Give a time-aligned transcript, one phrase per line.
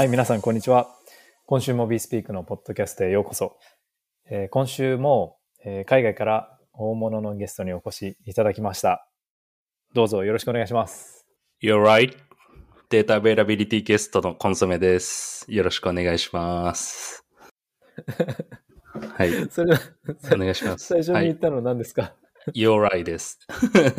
[0.00, 0.88] はい、皆さん、こんにちは。
[1.44, 3.58] 今週も BeSpeak のポッドキャストへようこそ。
[4.30, 9.06] えー今週も、えー海外から大物のゲストにお越しいただきました。
[9.92, 11.26] どうぞよろしくお願いします。
[11.62, 12.16] You're right.
[12.88, 15.44] データアベイラビリティゲストのコンソメです。
[15.52, 17.26] よろしくお願いします。
[19.18, 19.50] はい。
[19.50, 19.76] それ、
[20.32, 20.86] お願いします。
[20.86, 21.24] 最初にはい。
[21.26, 22.14] 言ったのは何ですか、
[22.54, 23.38] You're right です。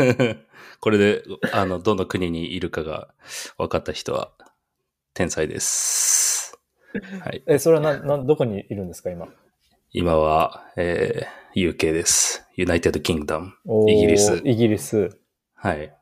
[0.82, 1.24] これで、
[1.54, 3.14] あの、どの国にいるかが
[3.60, 4.32] 分かった人は
[5.14, 6.58] 天才です。
[7.22, 7.44] はい。
[7.48, 9.28] え、それはな、な、どこにいるんですか、今？
[9.92, 12.48] 今は、えー UK です。
[12.58, 13.52] United Kingdom。
[13.66, 15.20] おーイギリスイギリス。
[15.54, 15.94] はい。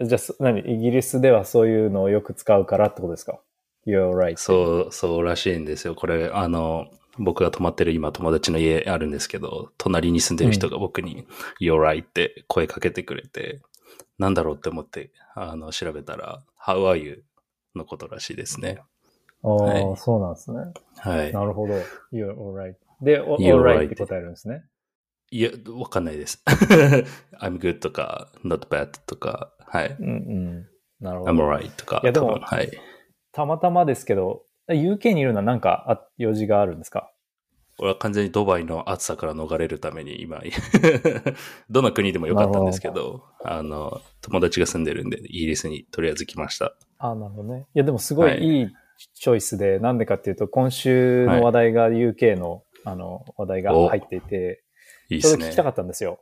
[0.00, 0.60] じゃあ、そ何？
[0.60, 3.40] イギリスではそういうのをよく使うからってことですか
[3.86, 4.36] ?You're right.
[4.36, 5.94] そう、そうらしいんですよ。
[5.94, 6.86] これ、あの、
[7.18, 11.24] 僕が泊まってる今友達の家あるんですけど、隣に住んでる人が僕に、
[11.60, 13.60] You're right って声かけてくれて、
[14.18, 17.22] なんだろうって思って、あの、調べたら、How are you?
[17.76, 18.78] のことらしいですね。
[19.42, 20.58] ああ、はいそうなんですね。
[20.98, 21.32] はい。
[21.32, 21.74] なるほど。
[22.12, 22.74] You're alright.
[23.02, 24.64] で、お You're alright right って答えるんですね。
[25.30, 26.42] いや、わかんないです。
[27.40, 29.96] I'm good とか、not bad とか、はい。
[29.98, 30.66] うんうん。
[31.00, 31.32] なるほど。
[31.32, 32.70] I'm alright とか、いやでもはい。
[33.32, 37.12] たまたまですけど、UK にいるのは何かあ用事があるんですか？
[37.78, 40.40] 俺は完全にドバイの暑さから逃れるために今、
[41.68, 46.74] どの国でもよかったんですけど、あの、友達が住んでるんで、イギリスにとりあえず来ました。
[46.98, 47.66] あなるほどね。
[47.74, 48.68] いや、でもすごはいいいい
[49.14, 54.62] チョイスで、なんでかっていうと、今週の話題が UK の、あの、話題が入っていて、
[55.10, 55.56] いいですね聞き。
[55.56, 56.20] たかったんですよ。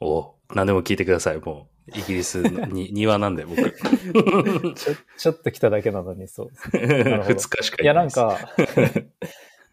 [0.00, 1.38] お何でも聞いてください。
[1.38, 3.62] もう、イギリスのに 庭なんで、僕。
[3.62, 7.04] ちょ、ちょっと来ただけなのに、そうですね。
[7.04, 8.38] るほど2日しかいや、なんか、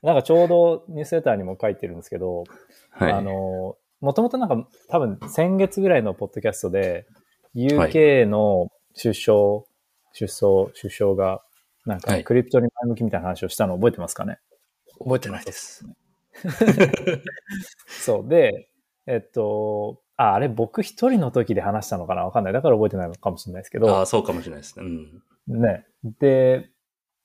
[0.04, 2.44] なんかちょうどニュースレターにも書いてるんですけど、
[2.92, 7.08] はい、あの、もともとなんか多分先月ぐらいのポッドキャストで、
[7.56, 9.62] UK の首相、
[10.18, 11.42] 首相、首相が、
[11.86, 14.40] なんかはいクリプトに前向きみたいな話をしたの覚えてますかね、
[15.00, 15.86] 覚えてないです。
[17.88, 18.28] そう。
[18.28, 18.70] で、
[19.08, 22.26] えっと、あ、あれ僕一人の時で話したのかな？
[22.26, 22.54] わかんない。
[22.54, 24.86] だから覚えてないのかもしれないですけあどあ、、そうかもしれないですね。
[25.48, 25.62] うん。
[25.62, 25.86] ね。
[26.20, 26.70] で、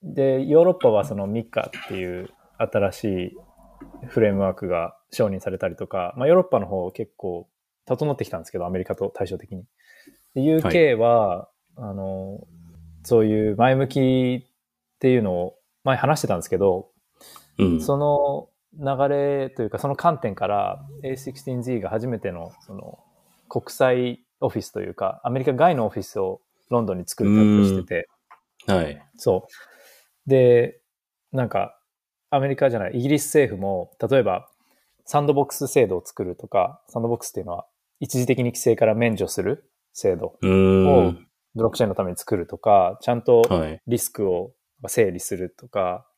[0.03, 2.31] で、ヨーロッパはそのミカっていう
[2.71, 3.37] 新しい
[4.07, 7.49] フレームワークが承認されたりとか、まあヨーロッパの方結構
[7.87, 9.65] 整ってきたんですけど、アメリカと対照的に。
[10.35, 12.47] で UK は、あの、
[13.05, 16.91] そういう前向きっていうのを前話してたんですけど、
[17.59, 17.81] うん。
[17.81, 22.99] その流れというか、その観点から A16Z が初めてのその
[23.49, 26.41] 国際オフィスというか、アメリカ外のオフィスを
[26.71, 28.09] ロンドンに作るとしてて、
[28.67, 29.03] はい。
[29.17, 29.49] そ
[30.27, 30.31] う。
[30.31, 30.81] で、
[31.33, 31.79] なんか、
[32.33, 34.49] アメリカじゃない、イギリス政府も、例えば、
[35.05, 37.67] サンドボックス制度を作るとか、サンドボックスっていうのは、
[38.01, 41.29] 一時的に規制から免除する制度うーん。
[41.55, 43.83] ブロックチェーンのために作るとか、ちゃんとはい。
[43.87, 44.55] リスクを
[44.87, 46.13] 整理するとか、うん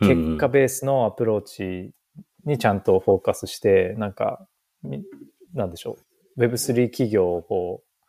[0.00, 1.92] 結果ベースのアプローチ
[2.44, 4.48] にちゃんとフォーカスして、なんか、
[4.82, 5.04] み
[5.54, 5.96] なんでしょ
[6.36, 6.40] う。
[6.40, 8.06] Web3 企業をこう、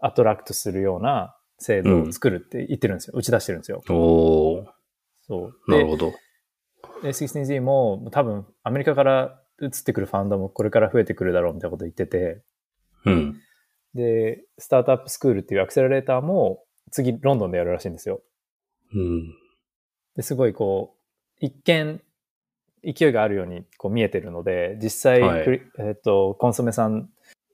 [0.00, 3.12] アトラクトするような制度を作るって言ってるんですよ。
[3.16, 3.82] 打ち出してるんですよ。
[3.90, 4.64] おー
[5.22, 5.70] そう。
[5.70, 6.12] で、なるほど。
[7.02, 12.42] A16Z も多分アメリカから移ってくるファンドもこれから増えてくるだろうみたいなこと言ってて、
[13.04, 13.40] うん。
[13.94, 18.20] で、スタートアップスクールっていうアクセラレーターも次ロンドンでやるらしいんですよ。
[18.94, 19.34] うん。
[20.16, 20.96] ですごいこ
[21.40, 22.00] う、一見
[22.82, 27.08] 勢いがあるようにこう見えてるので、実際、はいえっ、と、コンソメさん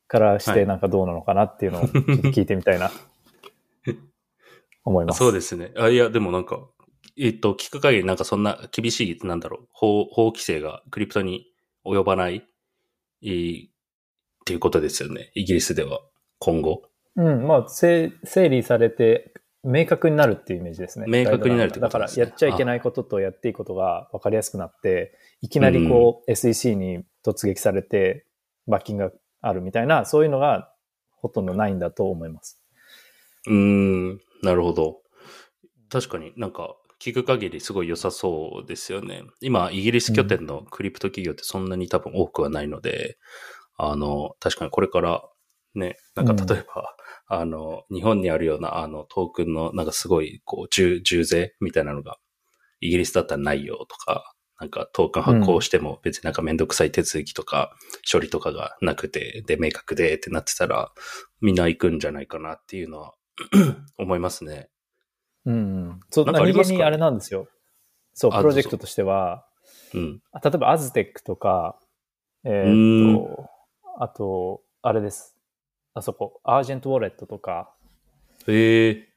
[0.08, 2.90] からしはいてなんかどうなのかなっていうのを聞いてみたいな、
[4.84, 5.18] 思います。
[5.18, 5.72] そうですね。
[5.76, 6.68] あ、いや、でもなんか、
[7.18, 11.46] えっと、聞く限りなんかそんな厳しい、なんだろう、法、法規制がクリプトに
[11.84, 12.46] 及ばない、
[13.22, 13.68] えーっ
[14.46, 15.32] ていうことですよね。
[15.34, 16.00] イギリスでは、
[16.38, 16.82] 今後。
[17.16, 19.32] うん、まあ、整整理されて、
[19.64, 21.06] 明確になるっていうイメージですね。
[21.08, 28.24] 明確になるってこだから、とですねやっちゃいけないこととやっていいことが分かりやすくなって、いきなりこう、SEC に突撃されて、
[28.68, 29.10] 罰金が
[29.40, 30.72] あるみたいな、そういうのが
[31.16, 32.62] ほとんどないんだと思います。
[33.48, 35.00] うーん、なるほど。
[35.88, 39.22] 確かになんか、聞く限りすごい良さそうですよね。
[39.40, 43.18] 今、イギリス拠点のクリプト企業ってそんなに多分多くはないので、
[43.76, 45.22] あの、確かにこれから、
[45.74, 46.96] ね、なんか例えば、
[47.28, 52.16] あの、日本にあるような、あの、トークンの、なんかすごい、こう、重、重税みたいなのが、
[52.80, 57.74] イギリスだったらないよとか、なんかトークン発行しても別になんかめんどくさい手続きとか、
[58.10, 60.92] 処理とかがなくて、で、明確でってなってたら、
[61.42, 63.12] みんな行くんじゃないかなっていうのは
[63.98, 64.70] 思いますね。
[65.46, 65.58] うん、う
[65.92, 66.00] ん。
[66.10, 67.48] そう、何気にあれなんですよ。
[68.12, 69.46] そう、あプロジェクトとしては、
[69.94, 70.22] うん。
[70.32, 71.78] あ例えばアズテックとか、
[72.44, 73.50] えうーっと、
[73.98, 75.36] あと、あれです。
[75.94, 77.72] あそこ、アージェントウォレットとか、
[78.46, 79.08] ええ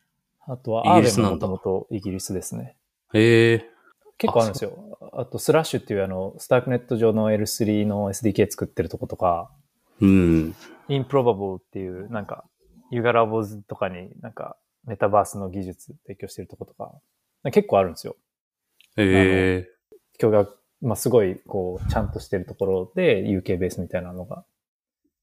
[0.48, 2.76] あとはイアーベンもともとイギリスですね。
[3.14, 3.70] へえ。
[4.18, 4.98] 結構あるんですよ。
[5.14, 9.52] あと、スラッシュっていうあの、スタークネット上の L3 の SDK 作ってるとことか、
[10.02, 10.56] うん。
[10.88, 12.46] インプロバブルっていう、なんか、
[12.90, 14.58] ユガラボズとかになんか、
[14.90, 16.92] メタバースの技術提供してるとことか、
[17.52, 18.16] 結構あるんですよ。
[18.98, 19.70] へえ。
[20.20, 20.50] 今日が、
[20.82, 24.44] まあ、すごい、こう、ちゃんとしてるところで UK ベースみたいなのが。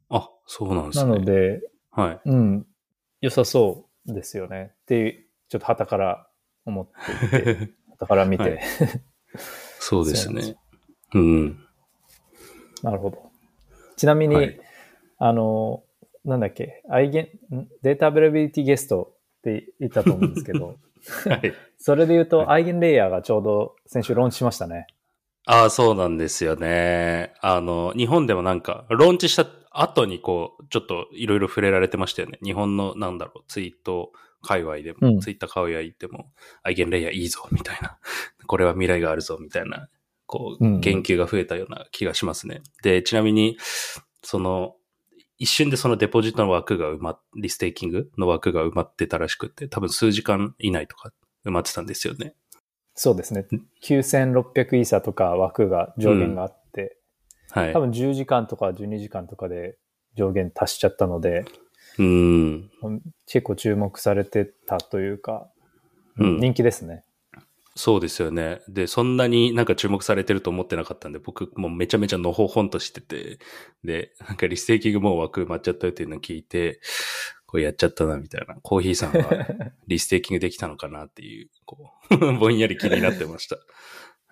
[0.08, 1.18] あ、そうなんですなね。
[1.18, 2.20] ので、はい。
[2.26, 2.66] うん、
[3.20, 4.70] 良さそうですよね。
[4.82, 6.28] っていう、ちょっと旗から
[6.64, 8.60] 思っていて、 旗から見て、はい
[9.80, 10.56] そうですね。
[11.12, 11.58] うん。
[12.82, 13.30] なるほど。
[13.96, 14.60] ちなみに、はい
[15.18, 15.82] あの、
[16.24, 17.68] なんだっけ、アイゲン、ん？
[17.82, 19.15] データアベラビリティゲスト
[19.46, 20.76] って言ったと思うんですけど、
[21.28, 21.54] はい。
[21.78, 24.86] それで言うと、はいアイゲンレイヤーがちょうど先週ローンチしましたね。
[25.46, 27.32] ああ、そうなんですよね。
[27.40, 32.40] あの、日本でもなんか、ローンチした後にこう、ちょっといろいろ触れられてましたよね。
[32.42, 34.10] 日本の、なんだろう、ツイート
[34.42, 36.32] 界隈でも、うんツイッター界隈でも、
[36.64, 37.98] アイゲンレイヤーいいぞ、みたいな。
[38.48, 39.88] これは未来があるぞ、みたいな、
[40.26, 42.62] こう、うん言及が増えたような気がしますね。
[42.82, 43.56] で、ちなみに、
[44.22, 44.75] その、
[45.38, 51.12] 一瞬でそのデポジットの枠が埋まっ、リステーキングの枠が埋まってたらしくって、多分数時間以内とか
[51.44, 52.34] 埋まってたんですよね。
[52.94, 53.46] そうですね。
[53.82, 56.96] 9600イーサとか枠が上限があって、
[57.50, 57.72] はい。
[57.72, 59.76] 多分10時間とか12時間とかで
[60.16, 61.44] 上限達しちゃったので、
[61.98, 62.70] うん。
[63.26, 65.50] 結構注目されてたというか、
[66.18, 67.04] うん人気ですね。
[67.76, 68.62] そうですよね。
[68.68, 73.38] で、そんなになんか注目されてると思ってなかったんで、僕もうめちゃめちゃのほほんとしてて、
[73.84, 76.80] で、なんかリステーキングもう枠埋まっちゃったっていうのを聞いて、
[77.46, 78.56] こうやっちゃったなみたいな。
[78.62, 79.46] コーヒーさんは
[79.86, 83.56] リステーキングできたのかなっていう、こう、 ぼんやり気になってました。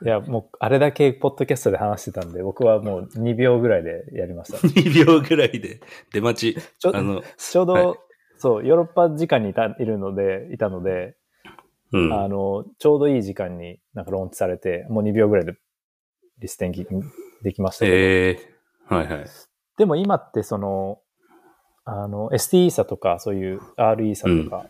[0.05, 4.59] いや、もう、あれだけポッドキャストで話してたんで、僕はもう2秒ぐらいでやりました。
[4.67, 5.81] 2秒ぐらいで
[6.13, 6.61] 出待ち。
[6.79, 7.99] ちょあの、ちょうど、はい
[8.39, 11.17] そう、ヨーロッパ時間にいたいるので、いたので、
[11.93, 12.13] うん。
[12.13, 15.55] あの、ちょうどいい時間になんかローンチされて、もう2秒ぐらいで
[16.39, 17.07] リステンキング
[17.43, 18.55] できましたけど、ええ
[18.87, 19.27] はいはい。
[19.77, 20.99] でも今ってその、
[21.85, 24.67] あの、ST イーサとか、そういう R イーサとか、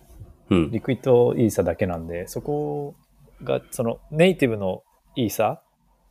[0.50, 0.70] うん。
[0.70, 2.94] リクイッドイーサだけなんで、そこ
[3.42, 4.82] が、そのネイティブの
[5.16, 5.62] イーサ、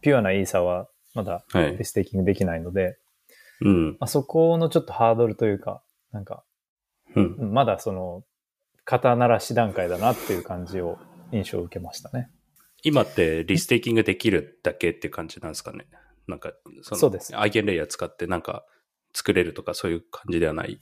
[0.01, 1.85] ピュアなイーサはまだはいリ。
[1.85, 2.97] ステーキングできないので、
[3.61, 3.91] うん。
[3.91, 6.43] まあ、そこのちょっとハードルというか、なんか、
[7.15, 7.35] うん。
[7.37, 8.23] うんまだその、
[8.85, 10.97] 肩慣らし段階だなっていう感じを、
[11.31, 12.29] 印象を受けましたね。
[12.83, 15.87] 今ってリステーキングできるだけって感じなんですかね？
[16.27, 16.51] なんか、
[16.81, 18.65] そのそうですアイゲンレイヤー使ってなんか
[19.13, 20.79] 作れるとかそういう感じではない？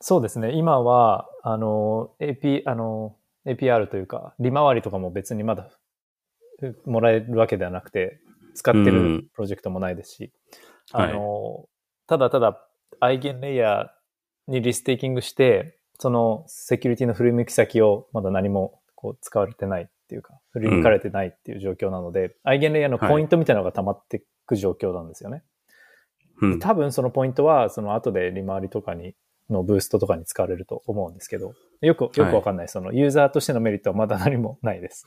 [0.00, 0.52] そうですね。
[0.52, 3.16] 今は、あの、AP、あの、
[3.46, 5.70] APR というか、利回りとかも別にまだ
[6.62, 8.20] うもらえるわけではなくて、
[8.54, 10.32] 使ってうんるプロジェクトもないですし、
[10.92, 11.68] あの、
[12.06, 12.64] ただただ、
[13.00, 25.42] アイゲンレイヤーにリステーキングして、そのセキュリティの振り向き先をまだ何もこう使われてないっていうか、振り向かれてないっていう状況なので、アイゲンレイヤーのポイントみたいなのが溜まっていく状況なんですよね。
[26.40, 26.58] うん。
[26.58, 29.14] 多分そのポイントは、その後で利回りとかに、
[29.50, 32.68] のブーストとかに使われると思うんですけど、よく、よくわかんない。
[32.68, 35.06] そのユーザーとしてのメリットはまだ何もないです。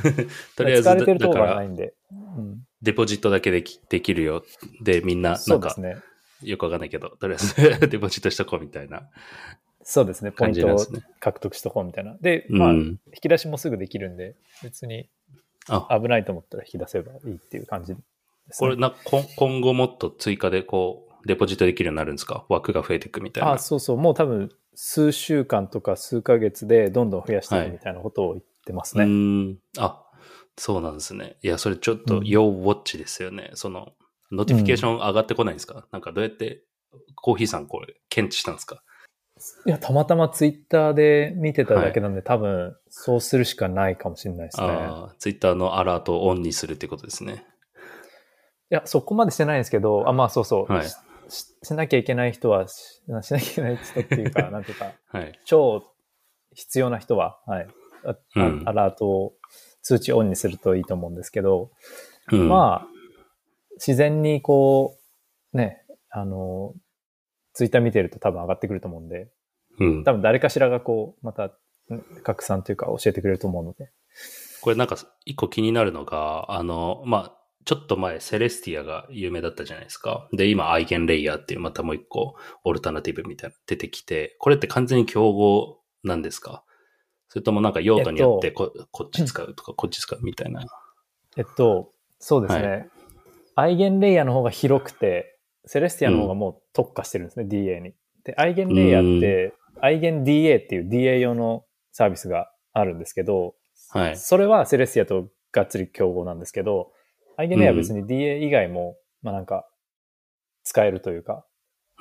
[0.56, 1.94] とりあえず、使われてるところがないんで。
[2.10, 4.42] うん、デポジットだけできできるよ。
[4.82, 5.96] で、みんな、なんかそうです、ね。
[6.42, 7.54] よくわかんないけど、とりあえず
[7.88, 9.08] デポジットしとこうみたいな
[9.88, 10.32] そうですね。
[10.32, 10.86] ポイ感ントを。
[11.20, 12.16] 獲得しとこうみたいな。
[12.20, 12.58] で、うん。
[12.58, 15.08] まあ、引き出しもすぐできるんで、別に
[15.68, 18.00] あ、危ないと思ったら引き出せばいいっていう感じで
[18.50, 18.68] す、ね。
[18.68, 18.92] これな、
[19.36, 22.44] 今後もっと追加でこう、デポジットできるようになるんですか？
[22.48, 23.52] 枠が増えていくみたいな。
[23.52, 23.96] あ、そうそう。
[23.96, 29.04] もう多分、数週間とか数ヶ月でどんどん増やしていくみたいなことを言ってますうね。
[29.04, 29.08] ー
[29.52, 29.58] ん。
[29.78, 30.04] あ、
[30.56, 31.36] そうなんですね。
[31.42, 33.50] いや、それちょっとうん要ウォッチですよね。
[33.54, 33.92] その、
[34.32, 36.64] notification 上がってこないんですか、なんかどうやって、
[37.14, 38.82] コーヒーさんこれ、検知したんですか？
[39.66, 44.66] いや、たまたまツイッターで見てただけなんで、多分、そうするしかないかもしれないですね。
[45.18, 47.44] ツイッターのアラートをオンにするってことですね。
[48.70, 50.72] いや、そこまでしてないんですけど、あ、まあそうそう。
[50.72, 50.94] はいし
[51.28, 55.38] ししなきゃいけない人はし、しなきゃいけない人っていうか、 なんていうか、はい。
[55.44, 55.82] 超
[56.54, 57.68] 必要な人は、はい。
[58.36, 59.34] うんアラートを
[59.82, 61.70] 通知オンにするといいと思うんですけど、
[62.30, 62.88] うん、まあ、
[63.74, 64.96] 自然にこ
[65.52, 66.72] う、ね、あの、
[67.56, 69.30] ツイッター見てると多分上がってくると思うんで、
[69.80, 70.04] うん。
[70.04, 71.48] 多分誰かしらがこう、また、
[71.88, 73.90] ね拡散というか教えてくれると思うので。
[74.60, 77.32] これなんか一個気になるのが、あの、まあ、
[77.64, 80.28] ちょっと前、セレスティアが有名だったじゃないですか。
[80.32, 86.62] で、今、アイゲンレイヤーっていうまたもう一個、オルタナティブみたいな出てきて、これって完全に競合なんですか？
[87.28, 90.66] それともなんか用途によってこ,、こっち使うとか、こっち使うみたいな。
[91.36, 92.88] えっと、そうですね。
[93.54, 95.35] EigenLayer の方が広くて、
[95.66, 97.94] Celestia の方がもう特化してるんですね、DA に。
[98.24, 103.54] で、 EigenLayer って、 Eigen DA っていう DA 用のサービスがあるんですけど、
[103.90, 104.16] はい。
[104.16, 106.92] それは Celestia とがっつり競合なんですけど、
[107.36, 109.68] アイゲネは別に DA 以外も、まあなんか、
[110.64, 111.44] 使えるというか、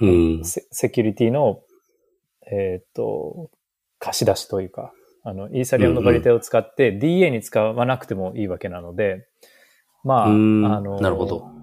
[0.01, 0.45] うん。
[0.45, 1.61] セセキュリティの、
[2.51, 3.49] えーっと、
[3.99, 4.93] 貸し出しというか、
[5.23, 9.27] あの、イーサリアムのバリテを使って DA に使わなくてもいいわけなので、
[10.03, 11.54] まあ、あうんの、なるほど。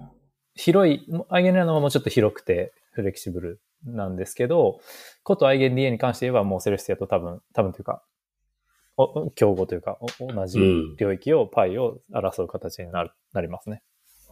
[0.55, 4.79] 広い、アイゲネのはもうちょっと広くてフレキシブルなんですけど、
[5.23, 8.03] ことアイゲン DA に関して言えばもうセレスティアと多分、多分というか、
[8.95, 13.81] お競合というか、お同じうん領域を、パイを争う形になるなりますね。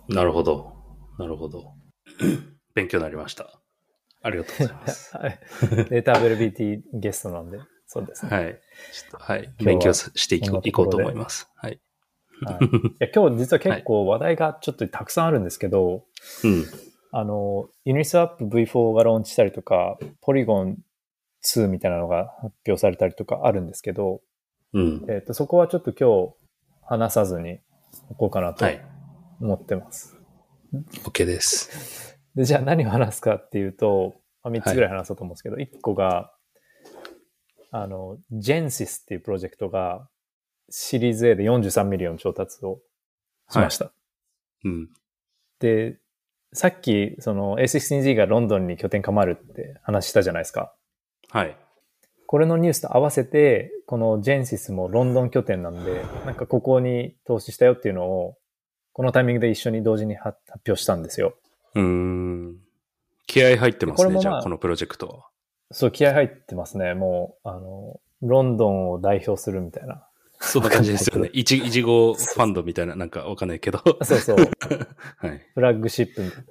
[0.08, 0.76] なるほど。
[1.18, 1.74] なるほど。
[2.76, 3.60] 勉強になりました。
[4.22, 5.18] ありがとうございます。
[5.18, 5.40] はい
[5.90, 8.32] データアベルビリティゲストなんで、そうですね。
[8.32, 8.62] はい。
[8.94, 9.54] ちょっと、はい。
[9.60, 11.50] 勉強さしていこうと思います。
[11.56, 11.82] はい。
[12.46, 12.70] はい、い
[13.00, 16.06] や今日実は結構話題がちょっとたくさんあるんですけど、
[16.44, 16.66] うん。
[17.14, 20.78] あの、ユニスワップ V4 がローンチしたりとか、ポリゴン
[21.46, 24.22] 2みたいなのが発表されたりとかあるんですけど、
[24.74, 25.06] うん。
[25.10, 26.36] えっ、と、そこはちょっと今日
[26.84, 27.60] 話さずに
[28.10, 28.82] おこうかなとはい。
[29.42, 30.18] 思ってます。
[31.04, 32.18] OK です。
[32.36, 36.32] で、じゃあ何を話すかっていうと、まあ、3つぐらい話そうと思うんですけど、1個が、
[37.72, 40.08] あの、 Gensyn っていうプロジェクトが
[40.72, 42.80] シリーズ A で43 million 調達を
[43.50, 43.92] しました。
[44.64, 44.90] うん。
[45.60, 46.00] で、
[46.54, 50.74] さっき、その A16Z がロンドンに拠点構えるって話したじゃないですか。
[51.30, 51.58] はい。
[52.26, 58.38] これのニュースと合わせて、このジェンシスもロンドン拠点なんで、なんかここに投資したよっていうのを、
[58.94, 61.36] このタイミングで一緒に同時に発発表したんですよ。
[61.76, 62.58] うーん。
[63.28, 65.26] 気合入ってますね、まあじゃあ、このプロジェクトは。
[65.72, 66.94] そう、気合入ってますね。
[66.94, 70.06] もう、あの、ロンドンを代表するみたいな。
[70.42, 71.30] そんな感じですよね。
[71.34, 73.80] いち、いちごファンドみたいな、なんかわかんないけど。
[74.04, 74.38] そうそう、
[75.18, 75.42] はい。
[75.54, 76.46] フラッグシップみたいな。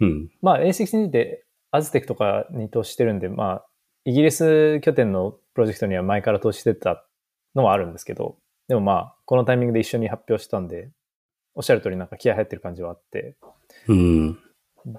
[0.00, 0.30] うん。
[0.40, 3.66] まあ A16 ってアズテックとかに投資してるんで、まあ、
[4.04, 7.04] イギリス拠点のプロジェクトには前から投資してた
[7.54, 10.90] のはあるんですけど、でもまあ、このタイミングで一緒に発表したんで、
[11.54, 13.36] おっしゃる通りなんか気合入ってる感じはあって、
[13.88, 14.38] うん。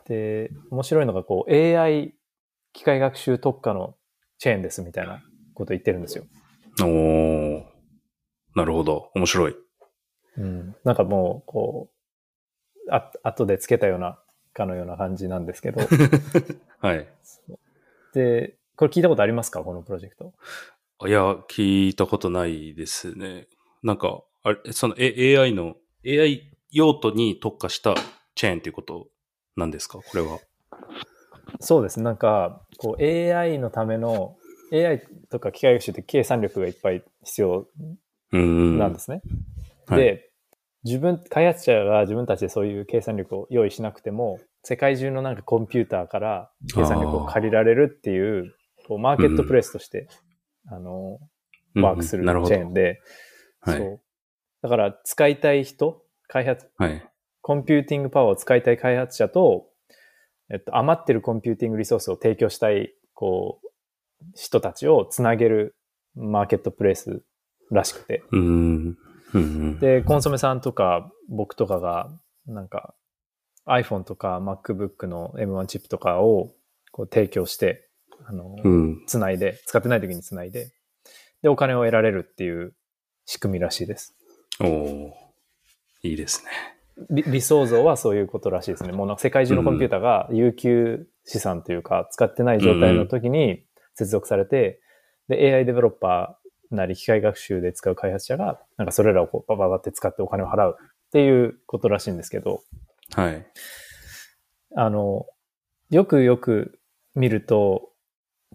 [0.05, 2.13] で、面白いのがこう AI
[2.73, 3.95] 機械学習特化の
[4.39, 6.25] チェーンですみたいなこと言ってるんですよ。
[6.81, 7.76] おー。
[8.57, 9.11] なるほど。
[9.13, 9.55] 面白い。
[10.37, 10.75] うん。
[10.83, 14.17] なんかもう、こう、あ、後でつけたような、
[14.51, 15.81] かのような感じなんですけど。
[16.81, 17.07] はい。
[18.13, 19.63] で、これ聞いたことありますか？
[19.63, 20.33] このプロジェクト。
[21.07, 23.47] いや、聞いたことないですね。
[23.83, 27.93] なんか、あれ、その、A、AI の、AI 用途に特化した
[28.33, 29.07] チェーンっていうこと
[29.55, 29.99] なんですか？
[29.99, 30.39] これは。
[31.59, 32.01] そうです。
[32.01, 34.35] なんか、こう AI のための、
[34.71, 37.99] AI とか機械学習って計算力がいっぱい必要うん。
[38.31, 39.21] なんですね。
[39.87, 40.27] はいで、
[40.83, 48.53] 自分、開発者が自分たちでそういう計算力を用意しなくても、世界中のなんかコンピューターから計算力を借りられるっていう、
[48.87, 50.07] こうマーケットプレイスとして、
[50.69, 51.19] あの、
[51.75, 53.01] ワークするチェーンで、
[53.61, 54.01] はいそう。
[54.61, 57.03] だから使いたい人、開発、はい。
[57.41, 59.67] computing power を使いたい開発者と、
[60.49, 63.67] えっと、余ってる computing resource を提供したい、こう、
[64.35, 65.75] 人たちをつなげる
[66.15, 67.23] マーケットプレイス
[67.71, 68.23] らしくて。
[68.31, 68.97] うん。
[69.33, 69.79] うん。
[69.79, 72.09] で、コンソメさんとか僕とかが、
[72.45, 72.93] なんか
[73.67, 76.51] iPhone とか MacBook の M1 チップとかを
[76.91, 77.89] こう提供して、
[78.25, 79.03] あの、うん。
[79.05, 80.71] つないで、使ってない時につないで、
[81.41, 82.73] で、お金を得られるっていう
[83.25, 84.15] 仕組みらしいです。
[84.59, 85.11] おー
[86.03, 86.51] いいですね。
[87.11, 88.91] 理理想像はそういうことらしいですね。
[88.91, 94.81] もうなんか世界中のコンピューターが有給資産というか、使ってない状態の時に接続されて、
[95.27, 102.63] で、AI デベロッパーなり機械学習で使う開発者が、なんかそれらをこうバババって使ってお金を払うっていうことらしいんですけど、
[103.13, 103.45] はい。
[104.75, 105.25] あの、
[105.89, 106.79] よくよく
[107.15, 107.89] 見ると、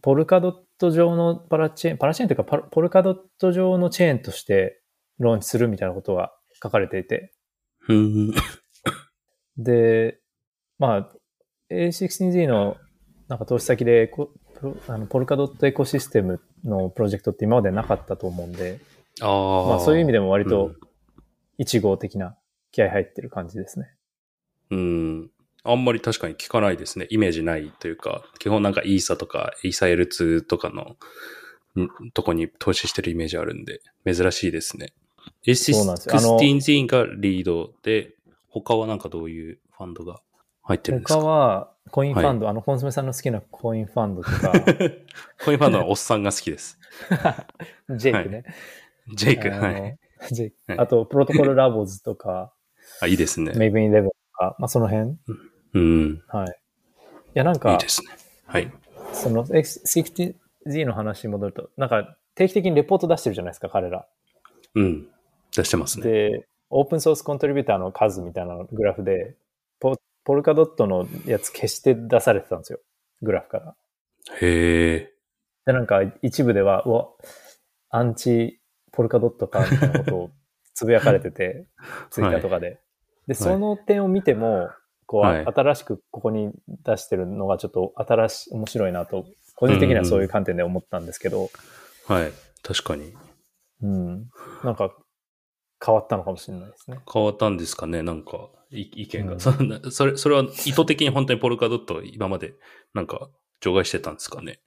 [0.03, 4.83] ポルカドット上のパラチェーン、パラチェーンというかポルカドット上のチェーンとして
[5.19, 7.33] ローンチするみたいなことが書かれていて、
[7.89, 8.33] うん。
[9.57, 10.19] で、
[10.79, 11.13] まあ、
[11.71, 12.77] A16Z の
[13.29, 14.11] なんか投資先で
[14.89, 18.81] あのポルカドットエコシステムのプロジェクトって今までなかったと思うんで、
[19.21, 19.69] ああ。
[19.69, 20.77] まあそういう意味でも割とうん
[21.59, 22.37] 1号的な
[22.71, 23.95] 気合入ってる感じですね。
[24.71, 25.31] うん。
[25.65, 27.07] あんまり確かに聞かないですね。
[27.11, 30.97] イメージないというか、基本なんかイーサとか、イーサ L2 とかの、
[31.81, 34.93] んとこに投資してるイメージあるんで、珍しいですね。
[35.45, 38.15] そうなんですよあの A16 がリードで、
[38.49, 40.21] 他はなんかどういうファンドが
[40.63, 44.53] 入ってるんです他かはコインファンド、あのコンソメさんの好きなコインファンドとか、
[45.45, 46.79] コインファンドはおっさんが好きです。
[47.97, 48.45] ジェイクね。
[49.15, 49.99] ジェイク、はい。
[50.31, 52.53] ジェイクはいあと、プロトコルラボズとか、
[53.01, 53.53] あ、いいですね。
[53.57, 55.17] メイブインレブンとか、まあその辺。
[55.75, 56.23] うん。
[56.29, 56.47] はい。
[56.49, 56.51] い
[57.35, 58.09] や、なんかいいで、すね。
[58.47, 58.73] はい。
[59.13, 64.07] その X60Z の話に戻ると、なんか定期的にレポート出してるじゃないですか、彼ら。
[64.75, 65.09] うん。
[65.55, 66.11] 出してますね。
[66.11, 69.37] で、オープンソースコントリビューターの数みたいなグラフで、
[70.25, 72.81] ポポルカドットのやつ消して出されてたんですよ。
[73.23, 73.75] グラフから。
[74.41, 75.13] へえ。
[75.67, 77.09] で、なんか一部では、うわ、
[77.91, 78.61] アンチ
[78.93, 80.31] ポルカドットか、みたいなことを
[80.75, 81.67] つぶやかれてて、
[82.11, 82.81] ツイッターとかで。
[83.27, 84.71] で、その点を見ても、
[85.07, 91.51] こう、はい新しくここに出してるのがちょっと新しい、面白いなと、個人的にはそういう観点で思ったんですけど、
[92.07, 92.33] はい。
[92.63, 93.15] 確かに。
[93.83, 94.31] うん。
[94.65, 94.95] なんか、
[95.85, 97.01] 変わったのかもしれないですね。
[97.13, 98.39] 変わったんですかねなんか、い
[98.73, 100.17] 意見が、うんそんなそれ。
[100.17, 102.55] それは意図的に本当にポルカドットを今まで
[102.95, 103.29] なんか
[103.61, 104.61] 除外してたんですかね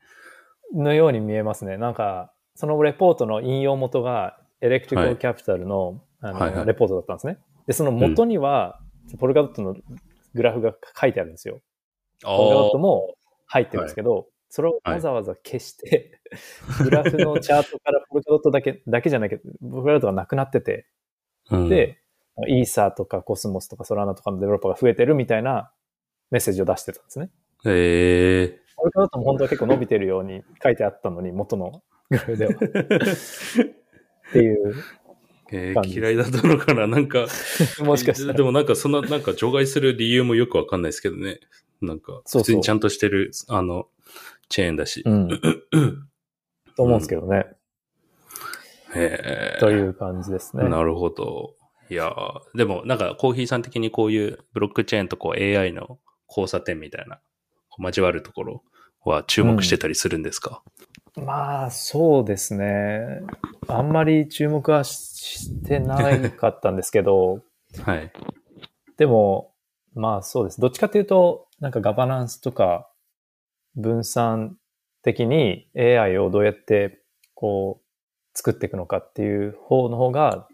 [0.73, 1.77] のように見えますね。
[1.77, 7.37] なんか、そのレポートの引用元が、エレクトリカルキャピタルの,、あのはいはいレポートだったんですね。
[7.67, 8.79] で、その元には、
[9.19, 9.75] ポルカドットの
[10.33, 11.61] グラフが書いてあるんですよ。
[12.23, 13.15] あポルカドットも
[13.47, 16.19] 入ってるんですけど、それをわざわざ消して、
[16.83, 20.87] グラフのチャートからポルカドットだけ、だけじゃないけど、ポルカドットがなくなってて、
[21.51, 21.99] うん、で、
[22.47, 25.71] イーサーとかコスモスとかソラーナとかのデベロッパーが増えてるみたいな
[26.31, 27.29] メッセージを出してたんですね。
[27.65, 28.59] へえ。
[28.75, 32.51] ポルカドットも本当は結構伸びてるように書いてあったのに、元のグラフでは。
[32.51, 32.55] っ
[34.31, 34.75] ていう、
[35.51, 37.27] えー、嫌いだったのかななんか、
[37.83, 38.43] もしかしたらで。
[38.43, 41.39] もなんかそんな、なんか除外する理由もよくわかんないですけどね。
[41.81, 43.87] なんか、そうそう普通にちゃんとしてる、あの、
[44.49, 45.03] チェーンだし。
[45.05, 45.29] うん。
[46.75, 47.45] と思うんですけどね。
[48.95, 49.57] へえ。
[49.59, 50.67] という感じですね。
[50.67, 51.54] なるほど。
[51.89, 57.19] いやーでもなんかコーヒーさん的にこういうブロックチェーンとこう AI の交差点みたいな、
[57.77, 58.63] 交わるところ
[59.03, 60.63] は注目してたりするんですか、
[61.15, 63.21] まあ、そうですね。
[63.67, 67.41] あんまり注目はししてないかったんですけど、
[67.83, 68.11] はい。
[68.97, 69.53] でも、
[69.93, 70.61] まあそうです。
[70.61, 72.89] どっちかというと、なんかガバナンスとか
[73.75, 74.57] 分散
[75.03, 77.01] 的に AI をどうやって
[77.33, 80.47] こう作っていくのかっていう方の方が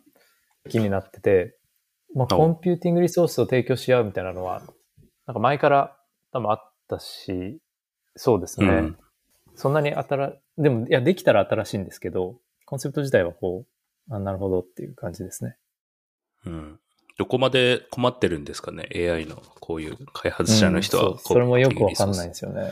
[0.70, 1.58] 気になってて、
[2.16, 4.62] まあお computing resource を提供し合うみたいなのは、
[5.26, 5.98] なんか前から
[6.32, 7.60] 多分あったし、
[8.16, 8.68] そうですね。
[8.68, 8.98] うん
[9.56, 13.66] そんなに新、でも、いや、できたら新しいんですけど、コンセプト自体はこ
[14.10, 15.58] う、あなるほどっていう感じですね。
[16.46, 16.80] うん。
[17.18, 21.04] どこまで困ってるんですかね ?AI のこういう開発者の人は。
[21.04, 22.72] うんそうそれもよくわかんないんですよね。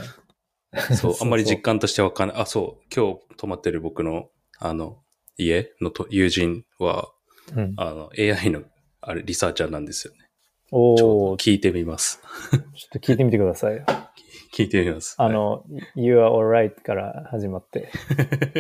[0.96, 1.74] そう、あんまり実感。
[1.74, 2.38] 感としてわかんない。
[2.38, 5.04] あ、そう、今日泊まってる僕の、あの、
[5.38, 7.12] 家のと友人は、
[7.56, 8.64] うん、あの、AI の、
[9.02, 10.30] あれ、リサーチャーなんですよね。
[10.72, 12.22] おちょお聞いてみます。
[12.56, 12.60] っ
[12.92, 13.84] と聞いてみてください。
[14.54, 15.16] 聞いてみます。
[15.18, 15.64] あの、
[15.96, 17.92] You are alright から始まって。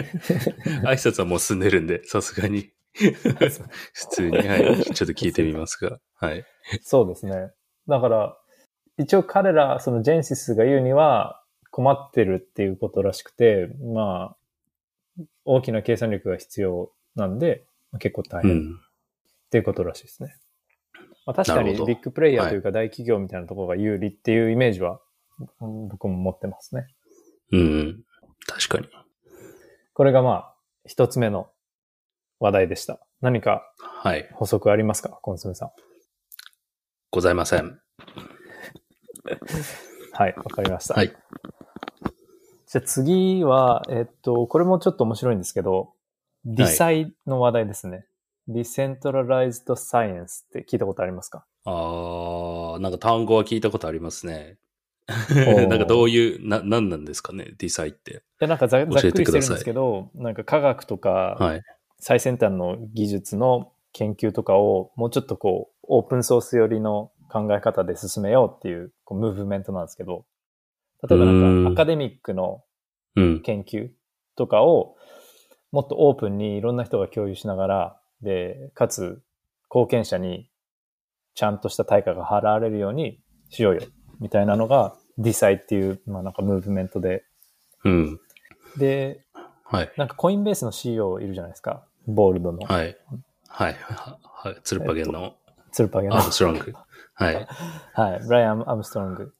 [0.85, 2.71] 挨拶はもう済んでるんで、さすがに。
[2.93, 4.83] 普通に、はい。
[4.83, 5.99] ちょっと聞いてみますが。
[6.15, 6.45] はい。
[6.81, 7.51] そうですね。
[7.87, 8.37] だから、
[8.97, 17.65] 一応彼ら、そのジェンシスが言うには困ってるっていうことらしくて、まあ、大きな計算力が必要なんで、
[17.97, 18.79] 結構大変っうん。
[19.49, 20.35] ていうことらしいですね。
[21.25, 24.99] まあ、確かにビッグプレイヤーというか大企業みたいなところが有利っていうイメージは、
[25.61, 26.87] うん僕も持ってますね。
[27.51, 28.03] うん。
[28.45, 28.87] 確かに。
[29.93, 31.49] これがまあ、一つ目の
[32.39, 32.99] 話題でした。
[33.21, 34.29] 何かはい。
[34.33, 35.71] 補足ありますかコンソメさん？
[37.11, 37.79] ございません。
[40.13, 40.93] はい、わかりました。
[40.95, 41.07] はい。
[41.07, 45.93] じゃあ次は、えっと、これもちょっと面白いんですけど、
[46.51, 48.05] ディサイの話題ですね。
[48.47, 51.45] ディセントラライズドサイエンスって聞いたことありますか？
[51.65, 54.57] あー、なんか単語は聞いたことありますね。
[55.07, 58.11] ー なんかどういう、な、なんなんですかね、ディサイって。
[58.13, 61.61] いや、なんかざざっくりしてるんですけど、なんか科学とか、はい。
[61.99, 70.25] 最先端の技術の研究とかをもうちょっとこう、オープンソース寄りの考え方で進めようっていうこうムーブメントなんですけど、
[71.07, 72.63] 例えばなうんんかアカデミックの
[73.15, 73.41] うん。
[73.41, 73.89] 研究
[74.35, 74.95] とかを
[75.71, 79.21] もっとオープンにいろんな人が共有しながら、で、かつ
[79.69, 80.49] 貢献者に
[81.35, 83.81] ちゃんとした対価が払われるようにしようよ、
[84.19, 87.23] みたいなのがディサイっていう、まあなんかムーブメントで、
[87.83, 88.19] うん。
[88.77, 89.23] で、
[89.63, 89.91] はい。
[89.97, 91.85] なんかコインベースの CEO いるじゃないですか。
[92.07, 92.65] ボールドの。
[92.65, 92.97] はい。
[93.47, 93.73] はい。
[93.73, 94.57] ははい。
[94.63, 95.35] ツルパゲンの
[95.71, 96.73] ツルパゲのアームストロング。
[97.13, 97.47] はい。
[97.93, 98.19] はい。
[98.25, 99.33] ブライアン・アームストロング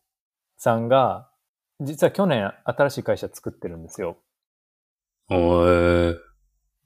[0.58, 1.30] さんが、
[1.82, 4.18] 実は去年新しい会社作ってるんですよ。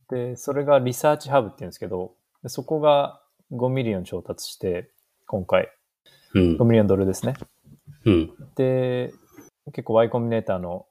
[0.09, 4.91] で、それが ResearchHub って言うんですけど、でそこが5 million 調達して、
[5.27, 5.69] 今回、
[6.33, 6.63] うん5。
[6.65, 7.35] million ドルですね。
[8.05, 8.33] うん。
[8.55, 9.13] で、
[9.67, 10.85] 結構 Y コンビネーターの、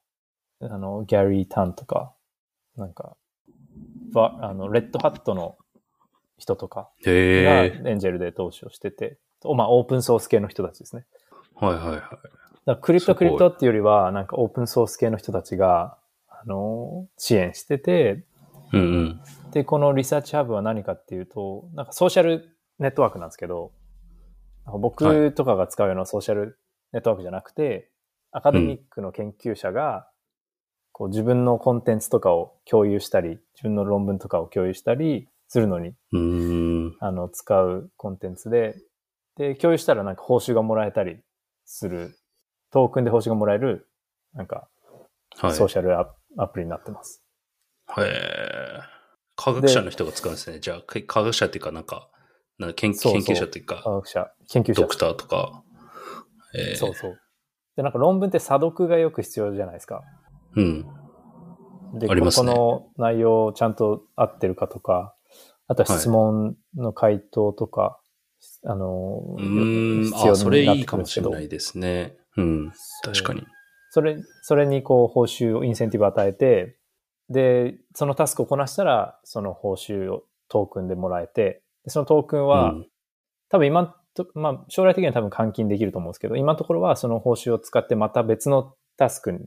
[0.60, 2.14] あの、ギャリー・タンとか、
[2.76, 3.16] なんか、
[4.14, 5.56] わあの、レッドハットの
[6.38, 7.64] 人とかが。
[7.90, 11.04] エンジェルで投資をしてて、とまあ、オープンソース系の人たちですね。
[11.54, 12.00] はいはいはい。
[12.64, 15.98] だクリプトクリプトっていうよりは、なんかオープンソース系の人たちが、
[16.42, 18.24] あの、支援してて、
[18.72, 19.20] うんうん。
[19.52, 23.72] で、このリサーチハブは何かっていうと、なんかソーシャルネットワークなんですけど、
[24.66, 26.58] 僕とかが使うようなソーシャル
[26.92, 27.90] ネットワークじゃなくて、
[28.32, 30.08] アカデミックの研究者が、
[30.92, 35.94] こう自分のコンテンツとかを共有したり、自分の論文とかを共有したりするのに。
[37.00, 38.76] あの、使うコンテンツで、
[39.36, 41.18] で、共有したらなんか報酬がもらえたり
[41.64, 42.16] する、
[42.70, 43.88] トークンで報酬がもらえる、
[44.34, 44.68] なんか、
[45.36, 45.54] はい。
[45.54, 47.22] ソーシャルア,、アプリになってます。
[47.98, 48.80] へえ。
[49.36, 50.60] 科学者の人が使うんですね。
[50.60, 52.08] じゃあ、か科学者っていうか、なんか、
[52.58, 54.88] なんか研研究者っていうか、科学者、研究者ド。
[54.88, 55.62] クターとか。
[56.54, 57.20] えーそうそう。
[57.76, 60.04] で、なんか論文って査読がよく必要じゃないですか。
[60.56, 60.86] うん。
[61.94, 65.14] で、ありますねこの内容ちゃんと合ってるかとか、
[65.68, 67.98] あとは質問の回答とか、
[68.64, 70.02] あの、うーん。
[70.04, 72.16] 必要あ、それになっていいかもくるんですけどしれないですね。
[72.36, 72.72] うん。
[73.02, 73.46] 確かに。
[73.92, 76.78] それ、それにこう報酬を、インセンティブ与えて、
[77.28, 82.86] で、そのタスクをこなしたら、その報酬をトークンでもらえて、でそのトークンは、うん
[83.50, 89.46] 多分今んと、まあ将来的には多分換金できると思うんですけど、今のところはその報酬を使ってまた別のタスク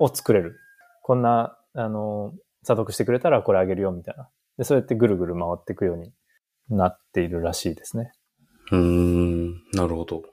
[0.00, 0.56] を作れる。
[1.02, 4.28] こんな、あの、査読してくれたらこれあげるよみたいな。
[4.58, 6.12] で、そうやってぐるぐる回っていくように
[6.68, 8.12] なっているらしいですね。
[8.70, 9.52] うーん。
[9.72, 10.24] なるほど。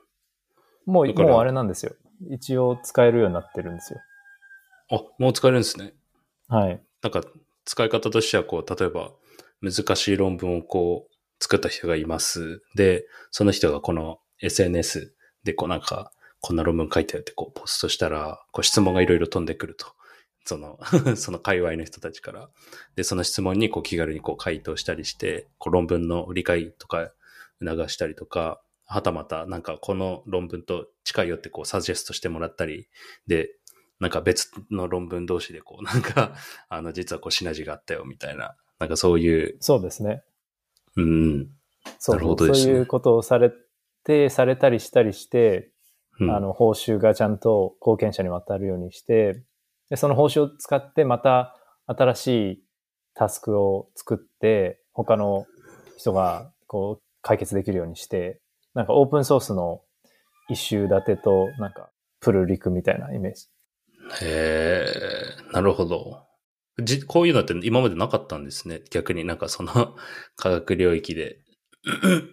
[0.86, 1.94] もう、もうあれなんですよ。
[2.30, 4.00] 一応使えるようになってるんですよ。
[4.92, 5.94] あ、もう使えるんですね。
[6.48, 6.82] はい。
[7.02, 7.24] なんか、
[7.66, 9.12] 使い方としては、こう、例えば、
[9.62, 12.62] 難しい論文をこう、作った人がいます。
[12.76, 19.88] で、その人がこの SNS で、こうなんか、こんな論文書いてあって、こう、ポストしたら、こう、質問がいろいろ飛んでくると。
[20.46, 20.80] その、
[21.18, 22.50] その界隈の人たちから。
[22.96, 27.12] で、その質問にこう気軽にこう回答したりして、こう論文の理解とか
[27.60, 32.88] 促したりとか、はたまたなんかこの論文と近いよってこうサジェストしてもらったり、
[33.28, 33.50] で、
[34.00, 36.34] なんか別の論文同士でこうなんか、
[36.70, 40.24] あの実はこうシナジーがあったよみたいな、なんかそういう、そうですね。
[40.96, 41.50] うん、
[41.98, 42.16] そう。
[42.16, 42.64] なるほどですね。
[42.66, 43.52] そういうことをされ
[44.04, 45.72] て、されたりしたりして、
[46.20, 49.44] うん、あの、報酬がちゃんと貢献者に渡るようにして、
[49.90, 51.56] で、その報酬を使ってまた
[51.88, 52.64] 新しい
[53.14, 55.46] タスクを作って、他の
[55.98, 58.42] 人がこう解決できるようにして、
[58.76, 59.82] なんかオープンソースの
[60.50, 63.48] 一周立てと、なんかプルリクみたいなイメージ。
[64.22, 66.28] へえ、なるほど。
[66.84, 68.82] じ、こういうのって今までなかったんですね。
[68.92, 69.96] 逆になんかその
[70.36, 71.40] 科学領域で。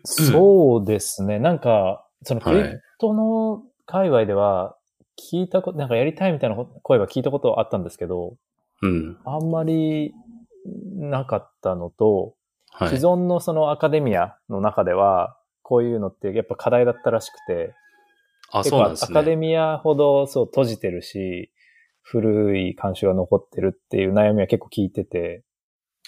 [0.04, 1.38] そうですね。
[1.38, 4.76] なんか、そのクはいリプトの界隈では、
[5.18, 8.36] 聞いたこと、なんかやりたいみたいな声は聞いたことあったんですけど、
[8.80, 9.18] うん。
[9.24, 10.12] あんまり
[10.96, 12.34] なかったのと、
[12.70, 12.88] はい。
[12.88, 15.36] 既存のそのアカデミアの中では、
[15.72, 17.72] こういうのってやっぱ課題だったらしくて、
[18.50, 19.36] あ、そうなんですアカデね。
[19.36, 21.50] ミアほどそう閉じてるし、
[22.02, 25.44] 古い慣習が残ってるっていう悩みは結構聞いてて、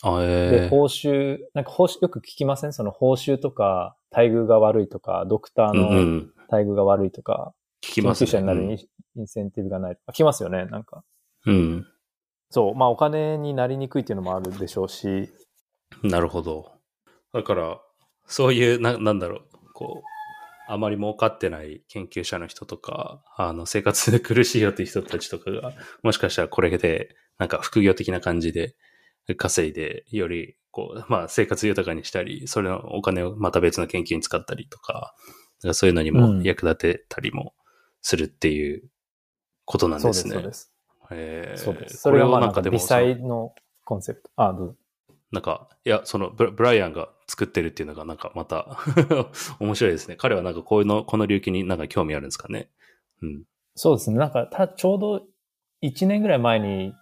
[0.02, 2.74] あ、えで、え報酬、なんか報酬、よく聞きません？
[2.74, 6.34] その報酬とか、待遇が悪いとか、ドクターうんうのん。
[6.50, 8.28] 待遇が悪いとか、研聞きますね。
[8.28, 8.78] 究者になるイン
[9.16, 9.96] インセンティブがない。
[10.04, 11.04] あ聞きますよね、なんか。
[11.46, 11.86] うん。
[12.50, 15.30] そう、まあお金になりにくいっていうのもあるでしょうし、
[16.02, 16.10] うん。
[16.10, 16.70] なるほど。
[17.32, 17.80] だから、
[18.26, 19.42] そういう、な、なんだろう、
[19.74, 28.74] こう、あまり儲かってない研究者の人とか、あの、生活で苦しいよっていう人たちとかが、もしかしたらこれで、なんか副業的な感じで
[29.36, 35.14] 稼いで、より、こう、まあ、生活豊かにしたり、それのお金をまた別の研究に使ったりとか、
[35.62, 37.54] かそういうのにうんも役立てたりも
[38.00, 38.88] するっていう
[39.64, 40.40] ことなんそうです、ですね。
[40.40, 40.70] そうです。
[41.64, 41.96] そうです。
[41.98, 44.30] それがまあなんか微これをその細のコンセプト。
[44.36, 44.76] あ、どうぞ。
[45.34, 48.78] なんか、いや、そのブラ、ブライアンが作ってるっていうのが、なんかまた、
[49.60, 50.16] 面白いですね。
[50.16, 52.70] 彼はなんかこういうの、この領域になんか興味あるんですかね？
[53.22, 53.42] うん。
[53.74, 54.16] そうですね。
[54.18, 55.26] なんか、た、ちょうど
[55.82, 56.94] 1年ぐらい前に、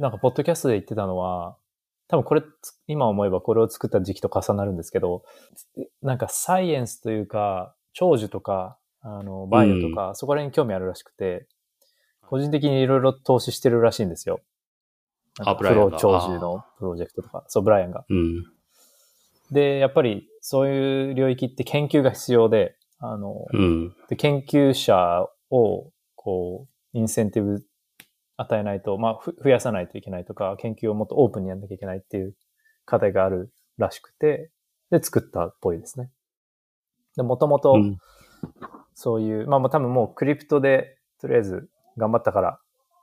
[0.00, 1.56] なんか、ポッドキャストで言ってたのは、
[2.08, 5.24] 多分これ、つ今思えばこれを作った時期と重なるんですけど、
[6.02, 11.46] なんかサイエンスというか、長寿とか、あの、バイオとか、そこら辺に興味あるらしくて、
[12.22, 14.40] 個人的にいろいろ投資してるらしいんですよ。
[15.40, 18.04] あブライアンが不老長寿のプロジェクトとか、そう、ブライアンが。
[18.08, 18.44] うん。
[19.50, 23.94] で、やっぱりそういう領域って研究が必要で、あの、うん。
[24.08, 27.64] で研究者を、こう、インセンティブ
[28.36, 32.34] 与えないと、まあ、ふ増やさないといけないとか、研究をもっとオープンにやんなきゃいけないっていう
[32.84, 34.50] 課題があるらしくて、
[34.90, 36.10] で、作ったっぽいですね。
[37.16, 37.98] で、もともとう、ん
[38.94, 41.68] そういう、まあ、もう多分もうクリプトで、とりあえず
[41.98, 42.60] 頑張ったから、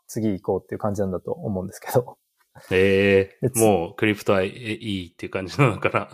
[0.08, 2.18] 次行こうっていう感じなんだと思うんですけど。
[2.72, 6.10] ええ別もうクリプトはいいいっていう感じなのかな。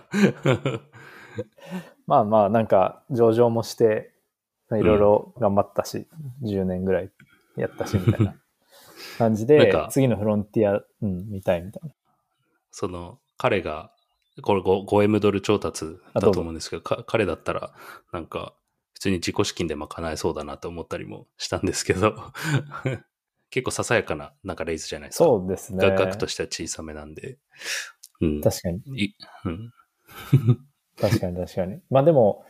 [2.08, 4.12] まあまあ、なんか、上場もして、
[4.71, 6.08] いろいろ頑張ったし、
[6.43, 7.12] 10年ぐらい
[7.56, 8.36] やったし、みたいな
[9.17, 11.93] 感じでか、次のフロンティア、うん、見たいみたいな。
[12.71, 13.91] その、彼が、
[14.41, 17.73] これ 5, 5M ドル調達だと思うんですけど、か彼だったら、
[18.12, 18.56] なんか、
[18.93, 22.15] 普通に自己資金で賄えそうだなと思ったりもしたんですけど、
[23.50, 25.26] 結構ささやかな、なんかレイズじゃないですか。
[25.26, 25.90] そうですね。
[25.92, 27.38] 額としては小さめなんで。
[28.22, 28.42] うん。
[28.42, 28.82] 確かに。
[28.96, 29.74] いうん。
[31.00, 31.82] 確かに確かに。
[31.90, 32.46] まあでも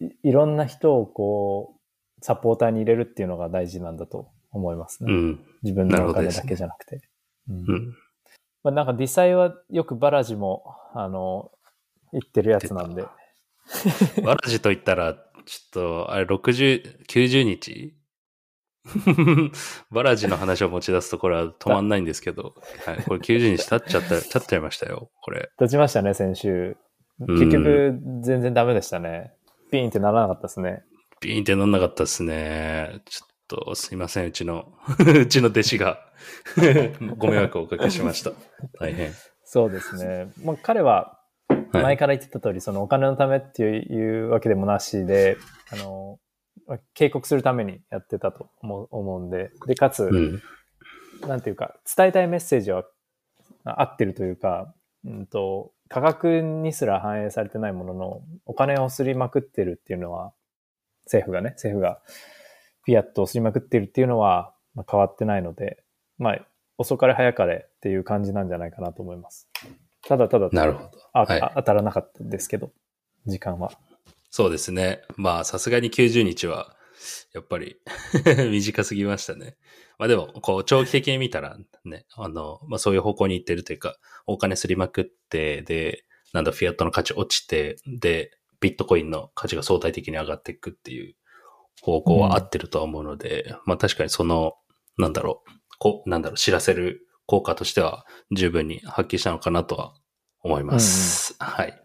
[0.00, 5.12] い、いろんな人をこう、サポーターに入れるっていうのが大事なんだと思いますね。
[5.12, 5.44] うん。
[5.62, 7.02] 自分のお金だけじゃなくて。
[7.48, 7.96] うんうん。
[8.62, 11.50] まあ、なんかディサイはよくバラジも、あの、
[12.12, 13.04] 言ってるやつなんで。
[14.24, 15.22] バラジと言ったら、ちょ
[15.66, 17.94] っと、あれ、60、90日
[19.90, 22.54] バラジの話を持ち出すとこれは止まんないんですけど、
[22.86, 25.50] はい、これ90日経っちゃった、 経っちゃいましたよ、これ。
[25.60, 26.76] 立ちましたね、先週。
[27.20, 29.34] うん結局、全然ダメでしたね。
[29.70, 30.84] ピーンってならなかったですね。
[31.20, 33.02] ピーンってなんなかったですね。
[33.04, 36.00] ちょっと、すいません、うちの、 うちの弟子が、
[37.18, 38.32] ご迷惑をおかけしました。
[38.78, 39.12] 大変。
[39.44, 40.32] そうですね。
[40.42, 41.20] まあ、彼は、はい
[41.72, 45.36] 前から言ってた通り、そのお金のためっていうわけでもなしで、
[45.70, 46.18] あの、
[46.94, 50.42] 警告するためにやってたと思うんで、で、かつ、うん。
[51.26, 52.84] なんていうか、伝えたいメッセージは
[53.64, 54.72] 合ってるというか、
[55.04, 60.32] うんと、価格にすら反映されてないものの、お金をすりまくってるっていうのは、
[61.04, 62.00] 政府がね、政府が
[62.82, 65.82] フィアットをすりまくってるっていうのは、まあ、変わってないので、
[66.18, 66.46] まあ、
[66.78, 69.48] 遅かれ早かれっていう感じなんじゃないかなと思います。
[70.06, 70.90] ただただ、なるほど。
[71.12, 72.70] あはいあ当たらなかったですけど、
[73.26, 73.72] 時間は。
[74.30, 75.02] そうですね。
[75.16, 76.76] まあ、さすがに90日は、
[77.32, 77.76] やっぱり
[78.50, 79.56] 短すぎましたね。
[79.98, 91.16] まあでも、こう、長期的に見たらね、あの、まあそういう方向に行ってるというか、お金すりまくって、で、なんだ、フィアットの価値落ちて、で、ビットコインの価値が相対的に上がっていくっていう
[91.80, 94.54] 方向は合ってるとは思うので、まあ確かにその、
[94.98, 99.94] なんだろう、こう、なんだろう、知らせる効果としては十分に発揮したのかなとは
[100.42, 101.36] 思います。
[101.38, 101.82] はい。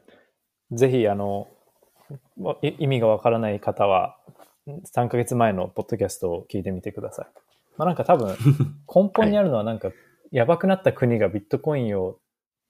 [0.71, 1.47] ぜひ、あの、
[2.61, 4.17] 意味がわからない方は、
[4.67, 7.25] 3ヶ月前のポッドキャストを聞いてみてください。
[7.77, 8.35] まあなんか多分、
[8.93, 9.91] 根本にあるのはなんか、
[10.31, 12.17] やばくなった国がビットコインを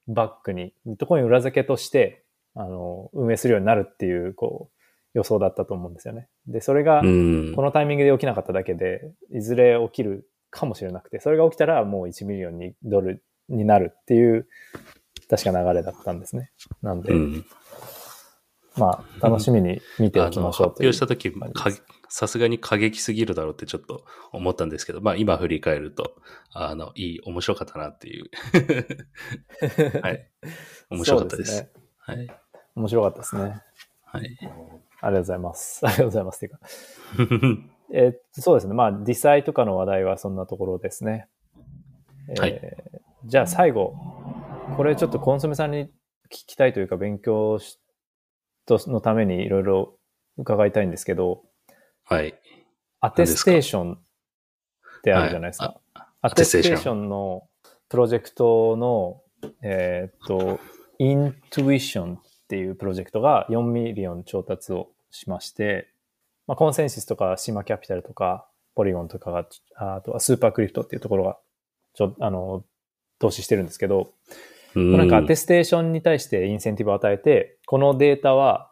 [0.08, 4.76] バックに、ビットコインを裏付けとして、あの、運営するようになるっていう、こう、
[5.14, 6.28] 予想だったと思うんですよね。
[6.48, 7.54] で、それがう、ん。
[7.56, 14.48] このタイミングで起きなかっただけで、いずれ起きるかもしれなくて、それが起きたらもう1 million にドルになるっていう、
[15.30, 16.52] 確か流れだったんですね。
[16.82, 17.46] なんで、うん。
[18.78, 26.16] まあ、楽しみに見ておきましょう発表した時感じかですさすがに過激すぎるだろうってちょっと思ったんですけど、まあ今振り返ると、
[26.52, 28.30] あの、いい、面白かったなっていう。
[30.02, 30.30] はい。
[30.90, 31.58] 面白かったです。
[31.58, 31.70] そうね。
[31.98, 32.28] はい。
[32.76, 33.62] 面白かったですね。
[34.06, 34.38] はい。
[35.02, 35.82] ありがとうございます。
[35.88, 36.36] ありがとうございます。
[36.38, 36.60] っていうか、
[37.94, 38.74] えーそうですね。
[38.74, 41.28] まあ、ディサイとかの話題はそんなところですね。
[42.30, 42.62] えーはい
[43.28, 43.96] じゃあ最後、
[44.78, 45.86] これちょっとコンソメさんに
[46.28, 47.80] 聞きたいというか、勉強し
[48.66, 49.98] とのためにいろいろ
[50.38, 51.44] 伺いたいんですけど、
[52.04, 52.36] はい。
[53.00, 53.98] attestation っ
[55.02, 55.80] てあるじゃないですか。
[56.22, 57.48] アテステーションの
[57.90, 59.22] プロジェクトの、
[59.62, 60.60] えーっと、
[60.98, 65.90] Intuition っていうプロジェクトが4 million 調達をしまして、
[66.48, 71.38] まあ、 ConsenSys とか Shima Capital とかポリゴンとかが、ああとはスーパークリプトっていうところが、
[71.94, 72.64] ちょ、あの、
[73.20, 74.08] 投資してるんですけど、うん
[74.76, 78.72] なんかアテステーションに対してインセンティブを与えて、このデータは、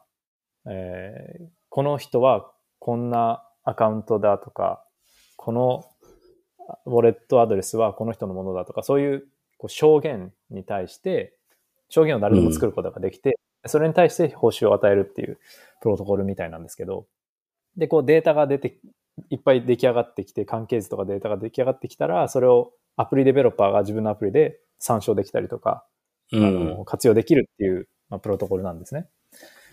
[0.65, 4.85] えーこの人はこんなアカウントだとか、
[5.37, 5.85] この
[6.85, 11.35] ウォレットアドレスはこの人のものだとか、そういうこう証言に対して、
[11.89, 15.39] 証言を誰でも作ることができて、それに対して報酬を与えるっていう
[15.81, 17.07] プロトコルみたいなんですけど、
[17.75, 18.77] で、こうデータが出て、
[19.31, 25.87] いっぱい出来上がってきて、関係図とかデータが出来上がってきたら、それをアプリデベロッパーが自分のアプリで参照できたりとか、
[26.31, 29.07] あうんの活用できるっていう、まあ、プロトコルなんですね。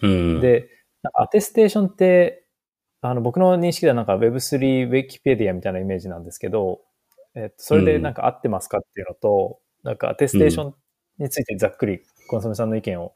[0.03, 0.69] うん、で、
[1.03, 2.45] なんかアテステーションって、
[3.03, 6.81] あの、僕の認識ではなんか Web3 ウィキペディアみたいなイメージなんですけど、
[7.35, 10.75] えっと、それでなんか合ってますかっていうのと、なんかアテステーション
[11.19, 13.15] についてざっくりコンソメさんの意見を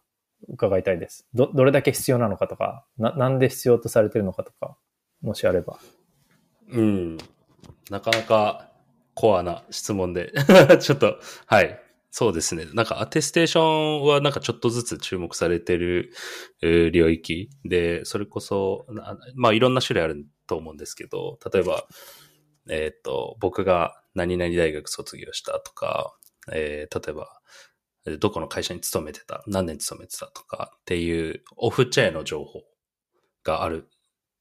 [0.49, 1.27] 伺いたいです。
[1.35, 4.77] ど、どれだけ必要なのかとか、な、なんで必要とされてるのかとか、
[5.21, 5.79] もしあれば。
[6.71, 7.19] うん。
[7.91, 8.71] なかなか
[9.15, 10.33] コアな質問で、
[10.81, 11.81] ちょっと、はい。
[12.17, 12.67] そうですね。
[12.75, 16.13] なんかアテステーションはなんかちょっとずつ注目されてる
[16.63, 18.87] 領域で、それこそ、
[19.35, 21.83] まあいろんな種類あると思うんですけど、例えば、
[22.71, 26.15] えっ、と、僕が何々大学卒業したとか、
[26.53, 27.41] えー例えば、
[28.21, 32.63] どこの会社に勤めてた、何年勤めてたとかっていうオフチェーンの情報
[33.43, 33.89] がある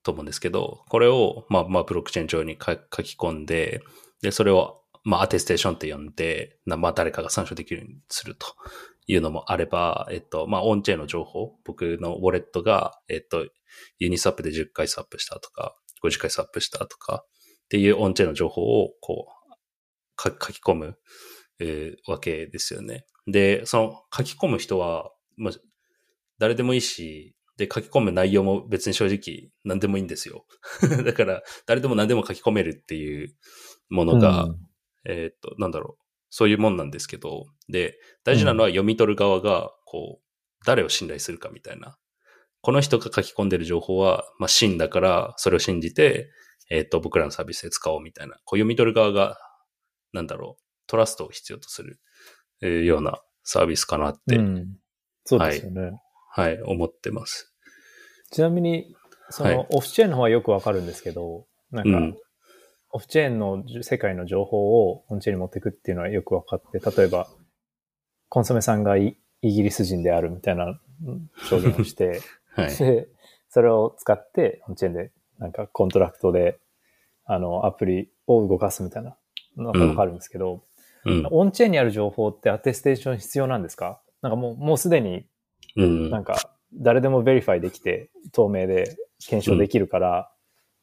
[0.03, 3.81] と思うんですけど、これを、まあ、まあ、ブロックチェーン上に書き込んで、
[4.21, 8.47] で、それを、まあ、アテステーションって呼んで、まあ、誰かが参照できるようにすると
[9.07, 13.45] いうのもあれば、えっと、まあ、オンチェーンの情報、僕のウォレットが、えっと、
[13.99, 20.97] ユニスワップで10回スワップしたとか、50回スワップしたとか、っていうオンチェーンの情報を、こう、書き込む、
[21.59, 23.05] えー、わけですよね。
[23.27, 25.53] で、その書き込む人は、まあ、
[26.39, 30.45] 誰でもいいし、で、書き込む内容も別に正直何でもいいんですよ。
[31.05, 33.35] だから、誰でも何でも書き込めるっていう
[33.89, 34.59] ものが、うん、
[35.05, 36.03] えっと、なんだろう。
[36.29, 41.97] そういうもんなんですけど、で、大事なのは読み取る側が、こう、誰を信頼するかみたいな。
[42.61, 46.31] この人が書き込んでる情報は、まあ、真だから、それを信じて、
[46.69, 48.33] えっ、と、僕らのサービスで使おうみたいな。
[48.45, 49.37] こう読み取る側が、
[50.11, 51.99] なんだろう、トラストを必要とする、
[52.61, 54.77] えー、ようなサービスかなって、うん、
[55.25, 55.81] そうですよね、
[56.31, 56.57] はい。
[56.57, 57.53] はい、思ってます。
[58.31, 58.95] ちなみに、
[59.29, 62.17] その、オフチェーンの方はよくわかるんですけど、なんか、うん、
[62.95, 67.27] オフチェーンの世界の情報をオンチェーンに持っていくっていうのはよくわかって、例えば、
[68.29, 70.79] コンソメさんがイギリス人であるみたいな
[71.49, 72.21] 証言をして、
[72.55, 73.07] はい、で、
[73.49, 76.59] それを使って on-chain でなんかコントラクトで、
[77.25, 79.17] あの、アプリを動かすみたいな
[79.57, 80.63] のがわかるんですけど、
[81.05, 84.01] うん、 on-chain にある情報って attestation 必要なんですか？
[84.21, 85.25] なんかもう、もうすでに、
[85.75, 86.35] なんか
[86.75, 88.95] 誰でも verify できて透明で
[89.27, 90.31] 検証できるから、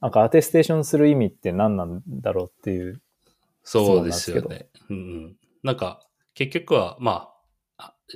[0.01, 3.01] なんか attestation する意味って何なんだろうっていう。
[3.63, 4.69] そうですよね。
[4.89, 7.31] うん、なんか、結局は、まあ、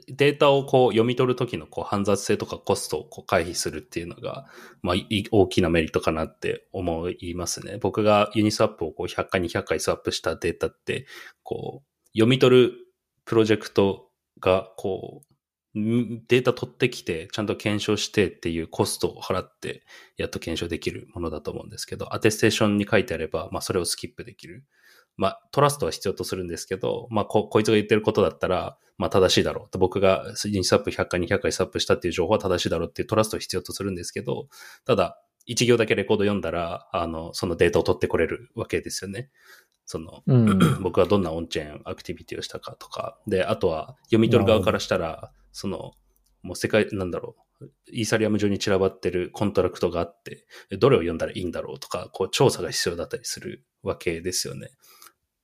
[0.08, 4.46] データをこう読み取るときのこう煩雑性とかコストをこう回避するっていうのが、
[4.82, 4.96] まあ、
[5.30, 7.78] 大きなメリットかなって思いますね。
[7.80, 11.06] 僕がユニスワップをこう100回200回スワップしたデータって、
[11.42, 12.72] こう、読み取る
[13.24, 14.08] プロジェクト
[14.40, 15.33] がこう、
[15.74, 19.84] データ取ってきて、ちゃんと検証してっていうコストを払って、
[20.16, 24.64] やっと検証できるものだと思うんですけど、アテステーションに書いてあれば、まあそれをスキップできる。
[25.16, 29.78] まあ trust は必要とするんですけど、まあこ、こいつが言ってることだったら、まあ正しいだろうと。
[29.78, 34.46] 僕が Uniswap 100回200回スワップしたっていう情報は正しいだろうっていう trust を必要とするんですけど、
[34.84, 39.30] ただ、一行だけレコード読んだら、あの、そのデータを取ってこれるわけですよね。
[39.86, 45.92] その、うん、 僕はどんな on-chain activity をしたかとか、で、あとは読み取る側からしたら、その、
[46.42, 50.46] もう世界、なんだろう、イーサリアム上に散らばってるコントラクトがあって、
[50.78, 54.70] どれを読んだらいいんだろうとか、こう調査が必要だったりするわけですよね。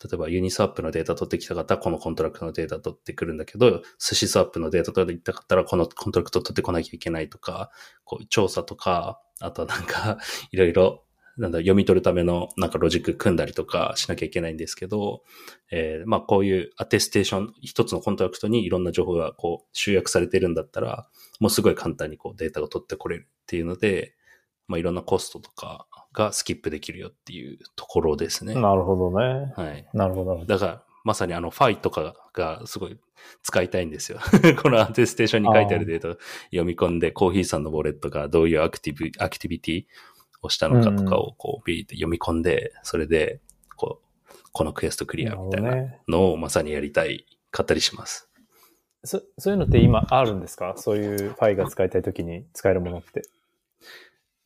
[0.02, 7.70] 例えば Uniswap のデータ取ってきたかったらこのコントラクトのデータ取ってくるんだけど、 SushiSwap のデータ取ってきたかったらこのコントラクト取ってこなきゃいけないとか、
[8.04, 10.18] こう調査とか、あとはなんか
[10.50, 11.04] いろいろ
[11.36, 15.22] なんだ、読み取るためのなんかロジック組んだりとかしなきゃいけないんですけど、
[15.70, 24.14] えー、まあこういう attestation、一つのコントラクトにいろんな情報がこう集約されてるんだったら、もうすごい簡単にこうデータが取ってこれるっていうので、
[24.68, 28.54] まあいろんなコストとかがスキップできるよっていうところですね。
[28.54, 29.52] なるほどね。
[29.56, 29.86] はい。
[29.94, 30.44] なるほど。
[30.44, 32.98] だから、まさにあのファイとかがすごい
[33.42, 34.18] 使いたいんですよ。
[34.62, 36.18] この attestation に書いてあるデータを
[36.50, 39.84] 読み込んで、コーヒーさんのウォレットがどういうアクティブ、アクティビティ
[40.42, 43.40] をしたのかとかをこうビーって読み込んで、それで、
[43.76, 45.74] こう、このクエストクリアみたいな
[46.08, 48.28] のをまさにやりたい、かったりします。
[49.02, 50.74] そそういうのって今あるんですか？
[50.76, 53.22] そういうファイが使いたいときに使えるものって。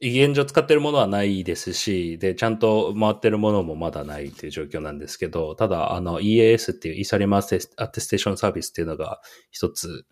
[0.01, 10.05] 現状使ってるものはないですし、で、ちゃんと回ってるものもまだないっていう状況なんですけど、ただ、あの、EAS っていうイーサリマアテステーションサービスっていうのが一つ、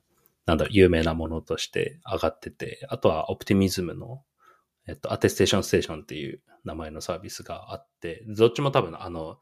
[0.47, 4.23] なんだ有名なものとして上がってて、あとはオプティミズムの
[4.87, 9.39] えっと、アテステーションステーションっていう名前のサービスがあって、どっちも多分、あの、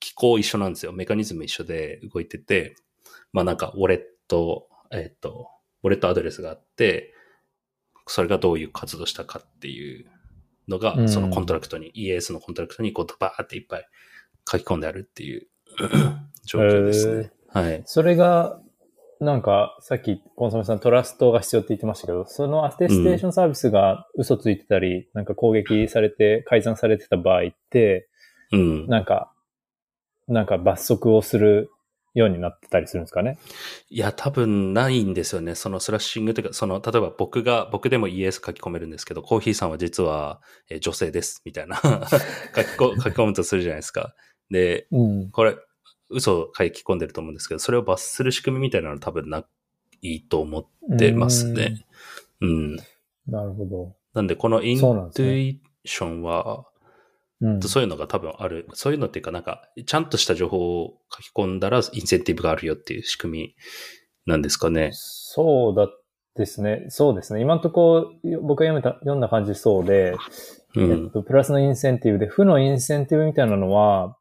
[0.00, 0.92] 機構一緒なんですよ。
[0.92, 2.76] メカニズム一緒で動いてて、
[3.32, 5.48] まあなんか、ウォレット、えっと、
[5.82, 7.12] ウォレットアドレスがあって、
[8.06, 10.06] それがどういう活動したかっていう
[10.68, 13.88] のが、そのコントラクトに、EAS のコントラクトにこう、バーっていっぱい
[14.50, 15.48] 書き込んであるっていう
[16.46, 17.32] 状況ですね。
[17.54, 17.82] えー、はい。
[17.86, 18.60] それが、
[19.24, 28.08] なんか、さっきコンソメさんトラストが必要って言ってましたけど、その attestation service が嘘ついてたり、うん、なんか攻撃されて改ざんされてた場合って、
[28.52, 29.32] うん、なんか、
[30.28, 31.70] なんか罰則をする
[32.14, 33.38] ようになってたりするんですかね？
[33.88, 35.54] いや、多分ないんですよね。
[35.54, 41.76] そのスラッシングというか、その、例えば僕が、僕でも ES 書き込めるんですけど、コーヒーさんは実は、え女性です、みたいな。
[41.82, 42.68] 書き
[43.02, 44.14] 書き込むとするじゃないですか。
[44.50, 45.56] で、うん、これ、
[46.14, 49.44] 嘘を書き込んでると思うんですけど、それを罰する仕組みみたいなのは多分な
[50.02, 51.84] いと思ってますね。
[52.40, 52.76] うん。
[53.26, 53.96] なるほど。
[54.14, 56.66] なんで、この Intuition は、
[57.40, 58.66] そう,、そういうのが多分ある。
[58.72, 63.56] そういうのっていうか、なんか、ちゃんとした情報を書き込んだら、インセンティブがあるよっていう仕組み
[64.26, 64.90] なんですかね。
[64.92, 65.88] そうだ
[66.36, 66.86] ですね。
[66.88, 67.40] そうですね。
[67.40, 70.14] 今のところ、僕が読めた、読んだ感じそうで、
[70.74, 74.16] うん、えっと、プラスのインセンティブで、負のインセンティブみたいなのは、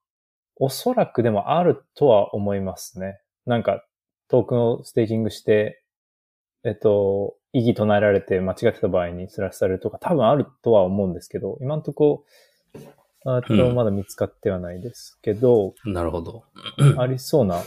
[0.56, 3.20] おそらくでもあるとは思いますね。
[3.46, 3.84] なんか、
[4.28, 5.84] トークンをステーキングして、
[6.64, 12.26] えっと、異議唱えられて間違ってた場合にスラッシュされるとか多分あるとは思うんですけど、今んとこ、
[13.26, 16.44] あとうんまだ見つかってはないですけど、なるほど。
[16.98, 17.62] ありそうな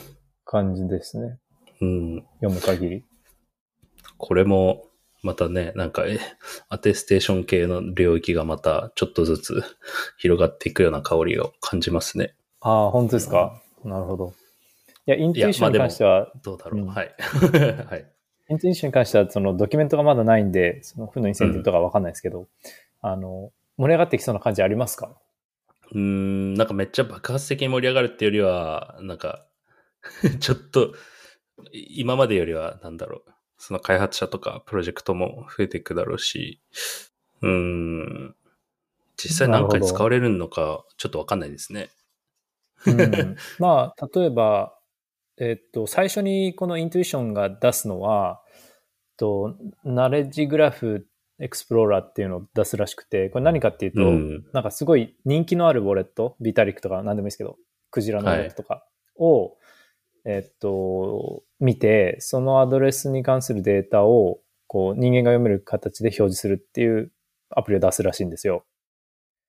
[0.45, 1.39] 感じですね。
[1.81, 2.25] うん。
[2.41, 3.05] 読む限り。
[4.19, 4.85] これも、
[5.23, 6.19] またね、なんか、え、
[6.69, 9.63] アテステーション系の領域がまたちょっとずつ
[10.19, 12.35] 広がっていくような香りを感じますね。
[12.69, 13.63] ああ、本当ですか？
[13.85, 14.35] なるほど。
[15.07, 16.81] いや、イントゥイションに関しては、どうだろう。
[16.81, 17.15] うんはい。
[17.89, 18.13] はい。
[18.51, 22.49] イントゥイションに関しては、そのドキュメントがまだないんで、その負のインセンティブとかわかんないですけど、
[23.03, 25.15] あの、盛り上がってきそうな感じありますか？
[25.93, 29.47] うーん、なんかめっちゃ爆発的に盛り上がるっていうよりは、なんか、
[30.41, 30.93] ちょっと、
[31.73, 33.31] い今までよりは、なんだろう。
[33.59, 36.61] その開発者とかプロジェクトも増えていくだろうし、
[37.43, 38.35] うーん、
[39.17, 41.89] 実際何回使われるのか、ちょっとわかんないですね。
[42.87, 44.79] うん、まあ、例えば、
[45.39, 48.43] えっと、最初にこのイントゥイションが出すのは、
[49.17, 51.07] と、ナレッジグラフ
[51.39, 57.57] エクスプローラーっていうのを出すらしくて、これ何かっていうと、うんなんかすごい人気のあるウォレット、ビタリックとか何でもいいですけど、
[57.91, 58.87] クジラのウォレットとか
[59.19, 59.57] を、
[60.25, 67.13] えっと、見て、そのアドレスに関するデータを、こう、人間が読める形で表示するっていう
[67.51, 68.65] アプリを出すらしいんですよ。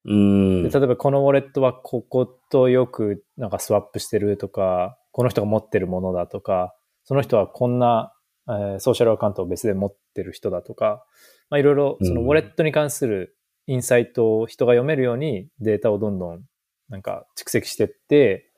[0.07, 0.63] うーん。
[0.63, 8.13] で例えばこのウォレットはこことよくなんかスワップしてるとか、この人が持ってるものだとか、その人はこんな、
[8.47, 11.05] えーソーシャルアカウントを別で持ってる人だとか、
[11.49, 13.37] まあいろいろそのウォレットに関する
[13.67, 16.41] インサイトを人が読めるようにデータをどんどん
[16.89, 18.49] なんか蓄積してって、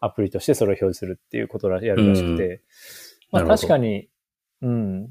[0.00, 2.62] アプリとしてそれを表示するっていうことをやるらしくて、
[3.32, 3.56] まあなるほど。
[3.56, 4.08] 確かに、
[4.62, 5.10] うん、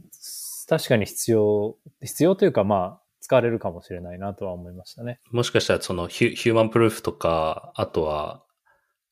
[0.68, 5.20] 確かに必要、必要というかまあ使われるかもしれないなとは思いましたね。
[5.32, 8.46] もしかしたらそのヒュヒューマンプルーフとか、あとは、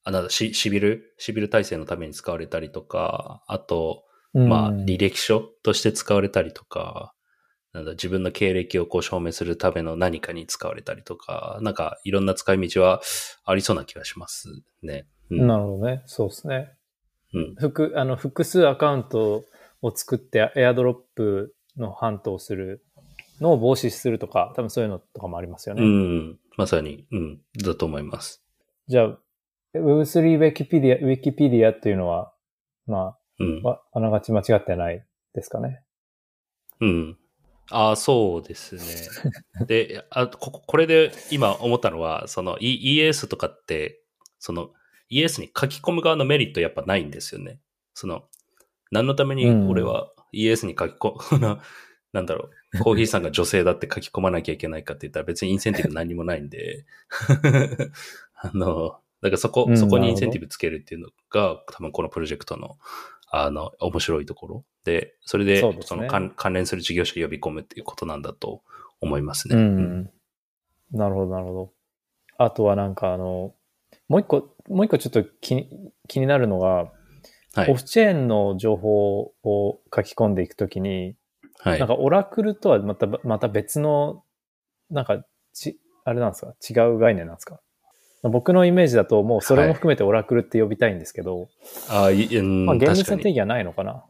[0.06, 1.14] あなんだシシビル？
[1.18, 7.14] シビル体制のために使われたりとか、あと、まあ、うん履歴書として使われたりとか、
[7.74, 13.02] なんだ、自分の経歴をこう証明するための何かに使われたりとか、なんかいろんな使い道は
[13.44, 14.48] ありそうな気がします
[14.82, 15.08] ね。
[15.30, 15.46] うん。
[15.46, 16.04] なるほどね。
[16.06, 16.72] そうですね。
[17.34, 17.56] うん。
[17.56, 19.44] 複、あの、複数アカウント
[19.82, 22.86] を作って、エアドロップのハントをする
[23.42, 25.84] のを防止するとか、多分そういうのとかもありますよね。
[25.84, 26.40] うん。
[26.58, 27.42] まさに、うん。
[27.64, 28.44] だと思います。
[28.88, 29.18] じゃあ、
[29.76, 32.34] Web3 Wikipedia、Wikipedia っていうのは、
[32.88, 33.62] まうん
[33.94, 34.00] あ、。
[34.00, 35.82] ながち間違ってないですかね？
[36.80, 37.18] うん。
[37.72, 38.84] ああ、そうですね。
[39.68, 44.02] で、あこここれで今思ったのは、その E- ES とかって、
[44.40, 44.72] その
[45.10, 47.60] ES に書き込む側のメリットやっぱないんですよね。
[47.94, 48.24] その、
[48.92, 51.60] 何のために俺は ES に書き込む、
[52.16, 56.86] なんだろう、コーヒーさんが女性だって書き込まなきゃいけないかって言ったら別にインセンティブ何もないんで、
[58.40, 62.78] あの、だからそこう、んそこにインセンティブつけるっていうのが多分このプロジェクトの
[63.30, 68.62] あの、面白いところで、それで、その関関連する事業者を呼び込むっていうことなんだと
[69.02, 69.58] 思いますね。
[69.58, 70.10] うん。
[70.92, 71.74] なるほど、なるほど。
[72.38, 73.54] あとはなんかあの、
[74.08, 75.70] もう一個、もう一個ちょっと気に
[76.08, 76.92] 気になるのが、
[77.56, 77.72] はい。
[77.72, 81.16] オフチェーンの情報を書き込んでいくときに、
[81.60, 81.88] はいなん。
[81.88, 84.24] かオラクルとはまた、また別の、
[84.90, 86.84] なんか、ち、あれなんですか？
[86.84, 87.60] 違う概念なんですか？
[88.24, 91.48] 僕のイメージだともうそれも含めてオラクルって呼びたいんですけど、
[91.90, 93.10] あいうん、まあ厳密。
[93.10, 94.04] な定義はないのかな？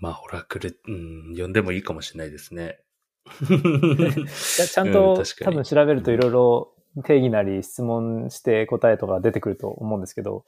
[0.00, 2.80] まあ、オラクル、うん、呼んでもいいかもしれないですね。
[3.24, 6.72] ちゃんうと確かに多分調べるといろいろ
[7.04, 10.44] 定義なり質問して答えとか出てくると思うんですけど、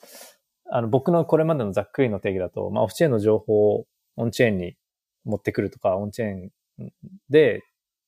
[0.71, 3.87] あの僕のこれまでのざっくりの定義だと、まあオフチェーンの情報を
[4.17, 4.77] オンチェーンに
[5.25, 6.93] 持ってくるとか、オンチェーン
[7.31, 7.62] で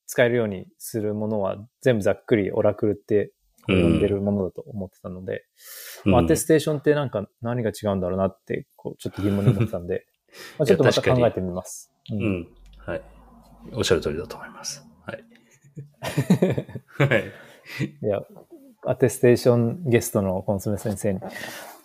[0.07, 3.33] 使えるようにするものは全部ざっくりオラクルって
[3.67, 5.45] 呼んでるものだと思ってたので、
[6.05, 10.07] うんまあアテステーションってなんか何が違うんだろうなって、こうちょっと疑問に思ってたんで、
[10.59, 11.93] まあちょっとまた考えてみます。
[12.11, 12.49] うんうん。
[12.79, 13.03] はい。
[13.73, 14.87] おっしゃる通りだと思います。
[15.05, 15.25] はい。
[17.09, 17.25] はい。
[18.03, 18.23] いや、
[18.85, 21.21] アテステーションゲストのコンソメ先生に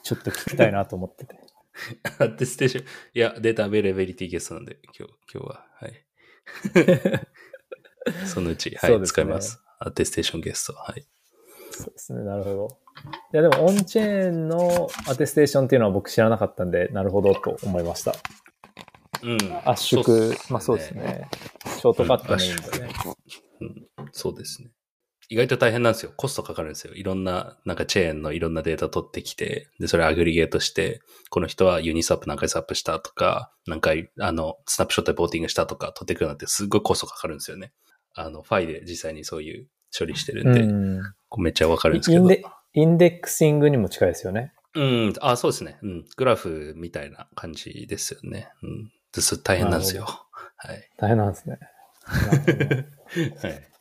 [0.04, 1.40] ちょっと聞きたいなと思ってて。
[2.20, 6.06] アテステーション、いや、データアベイラビリティゲストなんで、今日、今日は、はい。
[8.26, 9.62] そのうち、はい、ね使います。
[9.80, 11.06] アテステーションゲスト、はい。
[11.72, 12.68] そうですね、なるほど。
[13.34, 18.16] いや、でもオンチェーンのアテステーションっていうのは僕知らなかったんで、なるほどと思いました。
[19.24, 19.38] うん。
[19.66, 20.92] 圧縮、そうっまあそうです。
[20.92, 21.30] ね。
[21.66, 22.94] ショートカットメインでね。
[23.62, 24.72] うん、そうですね。
[25.32, 26.12] 意外と大変なんですよ。
[26.18, 26.94] コストかかるんですよ。
[26.94, 37.72] いろんな、なんかチェーンのいろんなデータ取ってきて、で、それ aggregate して、この人は Uniswap 何回スワップしたとか、何回、あの、スナップショットで voting したとか取ってくるなんてすっごいコストかかるんですよね。
[38.14, 39.68] あの、ファイで実際にそういう
[39.98, 41.02] 処理してるんで、うん。
[41.42, 42.24] めっちゃわかるんですけど。
[42.24, 44.52] インデ indexing にも近いですよね。
[44.76, 45.80] うん、あ、そうですね。
[45.82, 46.06] うん。
[46.18, 48.50] グラフみたいな感じですよね。
[48.64, 48.92] うん。
[49.14, 49.42] です。
[49.42, 50.08] 大変なんですよ。
[50.58, 50.90] はい。
[50.98, 51.58] 大変なんですね。
[53.42, 53.72] はい。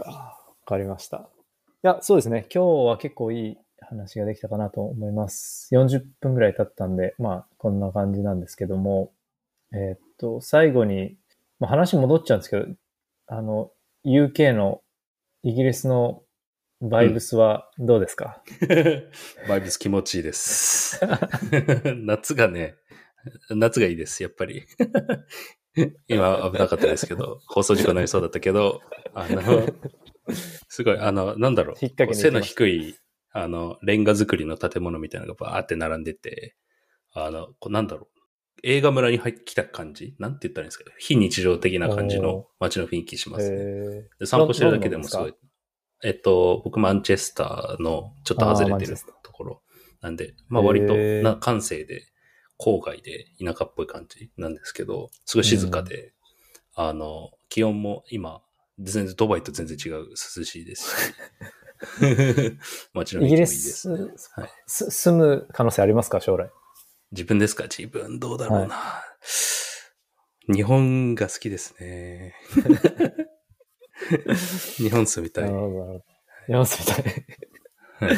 [0.00, 0.10] か。
[0.10, 0.39] わか
[0.78, 1.28] りました。
[1.82, 2.46] いや、そうですね。
[2.54, 5.74] 今日は結構いい話ができたかなと思います。
[5.74, 9.12] 40分ぐらい経ったんで、まあ、こんな感じなんですけども、
[9.72, 11.16] えーっと、最後に、
[11.58, 12.66] まあ、話戻っちゃうんですけど、
[13.28, 13.70] あの、
[14.04, 14.82] UK の、
[15.42, 16.22] イギリスの
[16.82, 18.42] バイブスはどうですか、
[19.48, 21.00] バイブス気持ちいいです。
[21.96, 22.74] 夏がね、
[23.50, 24.64] 夏がいいです、やっぱり。
[26.08, 28.80] 今危なかったですけど、放送事故になりそうだったけど、
[29.14, 29.66] あの、
[30.68, 31.74] すごい、あの、なんだろ
[32.08, 32.96] う、背の低い、
[33.32, 36.56] あの、レンガ造りの建物みたいなのがバーって並んでて、
[37.12, 38.20] あの、こうなんだろう、
[38.62, 40.14] 映画村に入ってきた感じ？
[40.18, 44.26] なんて言ったらいいんですか非日常的な感じの街の雰囲気しますね。
[44.26, 45.34] 散歩してるだけでもすごい。
[46.02, 49.62] えっと、僕マンチェスターのちょっと外れてるところ
[50.00, 52.02] なんで、まあ割とな感性で
[52.58, 56.12] 郊外で田舎っぽい感じなんですけど、すごい静かで、
[56.74, 58.42] あの、気温も今、
[58.80, 60.96] 全然ドバイと全然違う涼しいですし、
[62.94, 63.98] 街の雰囲気もいいでイギリスすね。
[64.36, 66.50] はい、す住む可能性ありますか将来？
[67.12, 67.64] 自分ですか？
[67.64, 69.02] 自分どうだろうな、
[70.52, 72.34] 日本が好きですね。
[74.78, 75.42] 日本住みた。
[75.42, 76.04] ないるほど、なるほど。
[76.48, 77.04] 山本みたい。
[78.08, 78.16] はい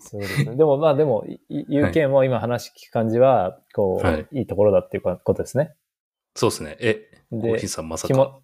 [0.00, 0.56] そうですね。
[0.56, 5.74] でも、まあでも、いい UK も今話聞く感じは、こう、はいい、いところだっていうことですね。
[6.34, 6.76] そうですね。
[6.80, 8.40] え、コでーヒーさんまさか、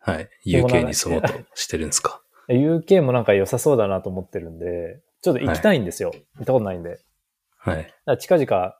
[0.00, 0.28] はい。
[0.42, 2.22] 紐 UK に住もうとしてるんですか？
[2.48, 6.12] UK もなんか良さそうだなと思ってるんで、ちょっと行きたいんですよ。
[6.36, 7.00] 行ったことないんで。
[7.58, 7.92] はい。
[8.06, 8.74] ら近々、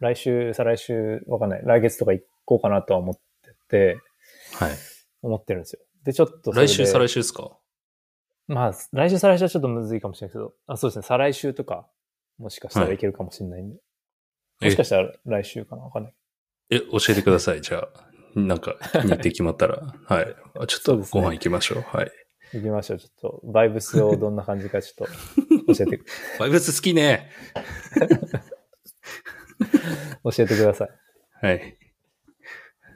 [0.00, 1.62] 来週、再来週、わかんない。
[1.64, 4.00] 来月とか行こうかなとは思ってて、
[4.54, 4.72] はい。
[5.22, 5.80] 思ってるんですよ。
[6.04, 7.56] で、ちょっと来週、再来週ですか？
[8.46, 11.86] まあ、来週、再来週はちょっとむずいかもしれないけど、あ、そうですね、再来週とか、
[12.38, 13.76] もしかしたらいけるかもしれないんで。
[14.60, 14.64] え？
[14.66, 15.82] もしかしたら来週かな？
[15.82, 16.14] わかんない。
[16.70, 17.60] え、教えてください。
[17.62, 17.88] じゃあ、
[18.34, 19.94] なんか、日程決まったら。
[20.06, 20.36] はい。
[20.60, 21.82] あちょっとご飯行きましょう。
[21.82, 22.10] はい。
[22.52, 22.98] 行きましょう。
[22.98, 25.08] ちょっと、バイブスを どんな感じかちょっ
[25.66, 26.00] と、教えて、
[26.38, 27.30] バイブス好きね。
[30.24, 30.90] 教えてください。
[31.46, 31.78] はい。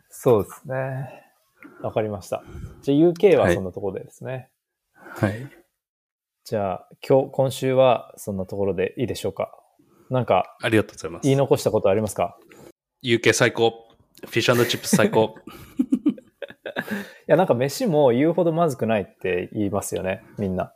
[0.08, 1.24] そうですね。
[1.82, 2.42] わかりました。
[2.82, 4.50] じゃあ UK はそんなところでですね。
[4.94, 5.48] はい。
[6.44, 9.52] じゃあ、今日、今週はそんなところでいいでしょうか。
[10.10, 11.36] なんか、ありがとうございます言い。
[11.36, 12.38] 残したことありますか
[13.04, 13.87] ？UK 最高。
[14.26, 15.34] フィッシュチップス最高。
[16.66, 20.72] いや、なんか飯も言うほどまずくないって言いますよね、みんな。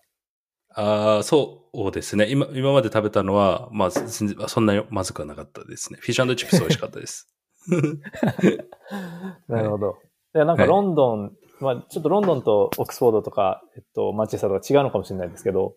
[0.75, 2.29] ああ、そうですね。
[2.31, 5.99] 今、今まで食べたのは、まあ、全然そんなにまずくはなかったですね。
[6.01, 7.29] フィッシュチップス美味しかったです。
[9.49, 9.99] なるほど。
[10.35, 15.75] いや、なんかはいロンドン、まあちょっとロンドンとオックスフォードとか、えっと、マンチェスターとか違うのかもしれないですけど、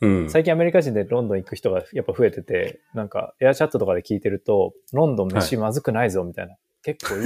[0.00, 0.30] うん。
[0.30, 7.16] 最近アメリカ人でロンドン行く人がやっぱ増えてて、なんかエアチャットとかで聞いてると、ロンドン飯まずくないぞみたいな、結構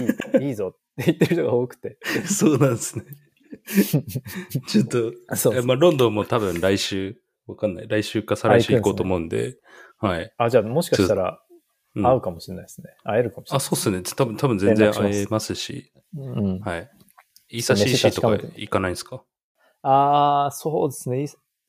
[0.41, 1.99] いい、 いいぞって言ってる人が多くて。
[2.27, 3.05] そうなんですね。
[4.69, 7.89] ちょっと、そうえまあ、ロンドンも多分来週、わかんない。
[7.89, 9.59] 来週か再来週行こうと思うんで、
[9.99, 10.33] はい。
[10.37, 11.41] あ、じゃあもしかしたら
[11.95, 12.91] うん会うかもしれないですね。
[13.05, 13.67] 会えるかもしれあ、ない。
[13.67, 14.03] そうっすね。
[14.03, 16.61] 多分、多分全然会えますし、うん。
[16.61, 16.91] はい。
[17.49, 19.23] イーサ飯 CC とか行かないんですか？
[19.83, 21.23] ああ、そうですね。
[21.25, 21.29] イ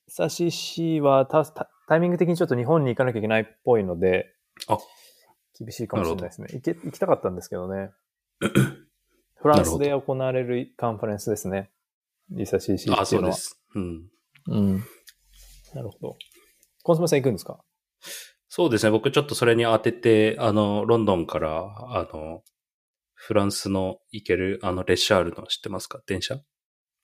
[0.09, 4.33] サシシはたたタイミング的にちょっと日本に行かなきゃいけないっぽいので、
[4.67, 4.77] あ
[5.59, 6.47] 厳しいかもしれないですね。
[6.53, 7.91] 行け行きたかったんですけどね。
[9.39, 11.71] フランスで行われるカンファレンスですね。
[12.35, 13.01] イサシシっていうのは。
[13.01, 13.31] あ、そうで。
[13.33, 13.61] す。
[13.75, 14.09] うん。
[14.47, 14.83] うん。
[15.73, 16.17] なるほど。
[16.83, 17.59] コンソメさん行くんですか？
[18.49, 18.91] そうですね。
[18.91, 22.43] 僕ちょっとそれに当てて、あの、ロンドンから、あの、
[23.13, 26.01] フランスの行ける、あの、列車あるの知ってますか？
[26.07, 26.39] 電車？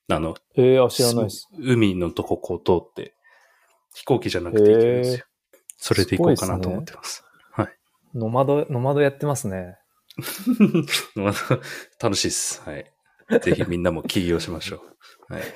[0.08, 1.48] あの、ええー、あ知らないです。
[1.58, 3.14] 海のとここう通って、
[3.94, 5.24] 飛行機じゃなくて行けるんですよ。
[5.76, 7.23] それで行こうかなと思ってます。
[8.14, 8.20] はい。
[8.20, 9.76] ノマド、ノマドやってますね。
[11.16, 11.58] また
[12.00, 12.62] 楽しいです。
[12.62, 12.90] はい。
[13.40, 14.82] ぜひみんなも起業しましょ
[15.30, 15.34] う。
[15.34, 15.42] はい。
[15.42, 15.48] フ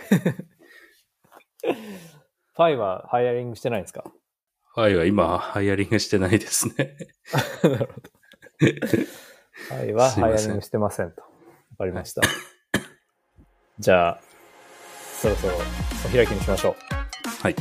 [2.62, 4.04] ァイは hiring してないんですか？
[4.74, 6.96] Phi は今、 hiring してないですね。
[7.62, 7.86] なるほど。
[8.58, 11.20] Phi は hiringしてませんと。
[11.22, 11.28] わ
[11.78, 12.22] かりました。
[13.78, 14.20] じゃあ、
[15.20, 15.54] そろそろ
[16.06, 16.76] お開きにしましょう。
[17.42, 17.56] はい。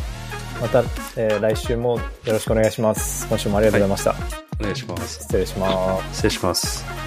[0.61, 0.79] また、
[1.15, 3.27] えー来週もよろしくお願いします。
[3.27, 4.46] 今週もありがとうございました。
[4.59, 5.19] お願いします。
[5.21, 6.13] 失礼します。
[6.13, 7.06] 失礼します。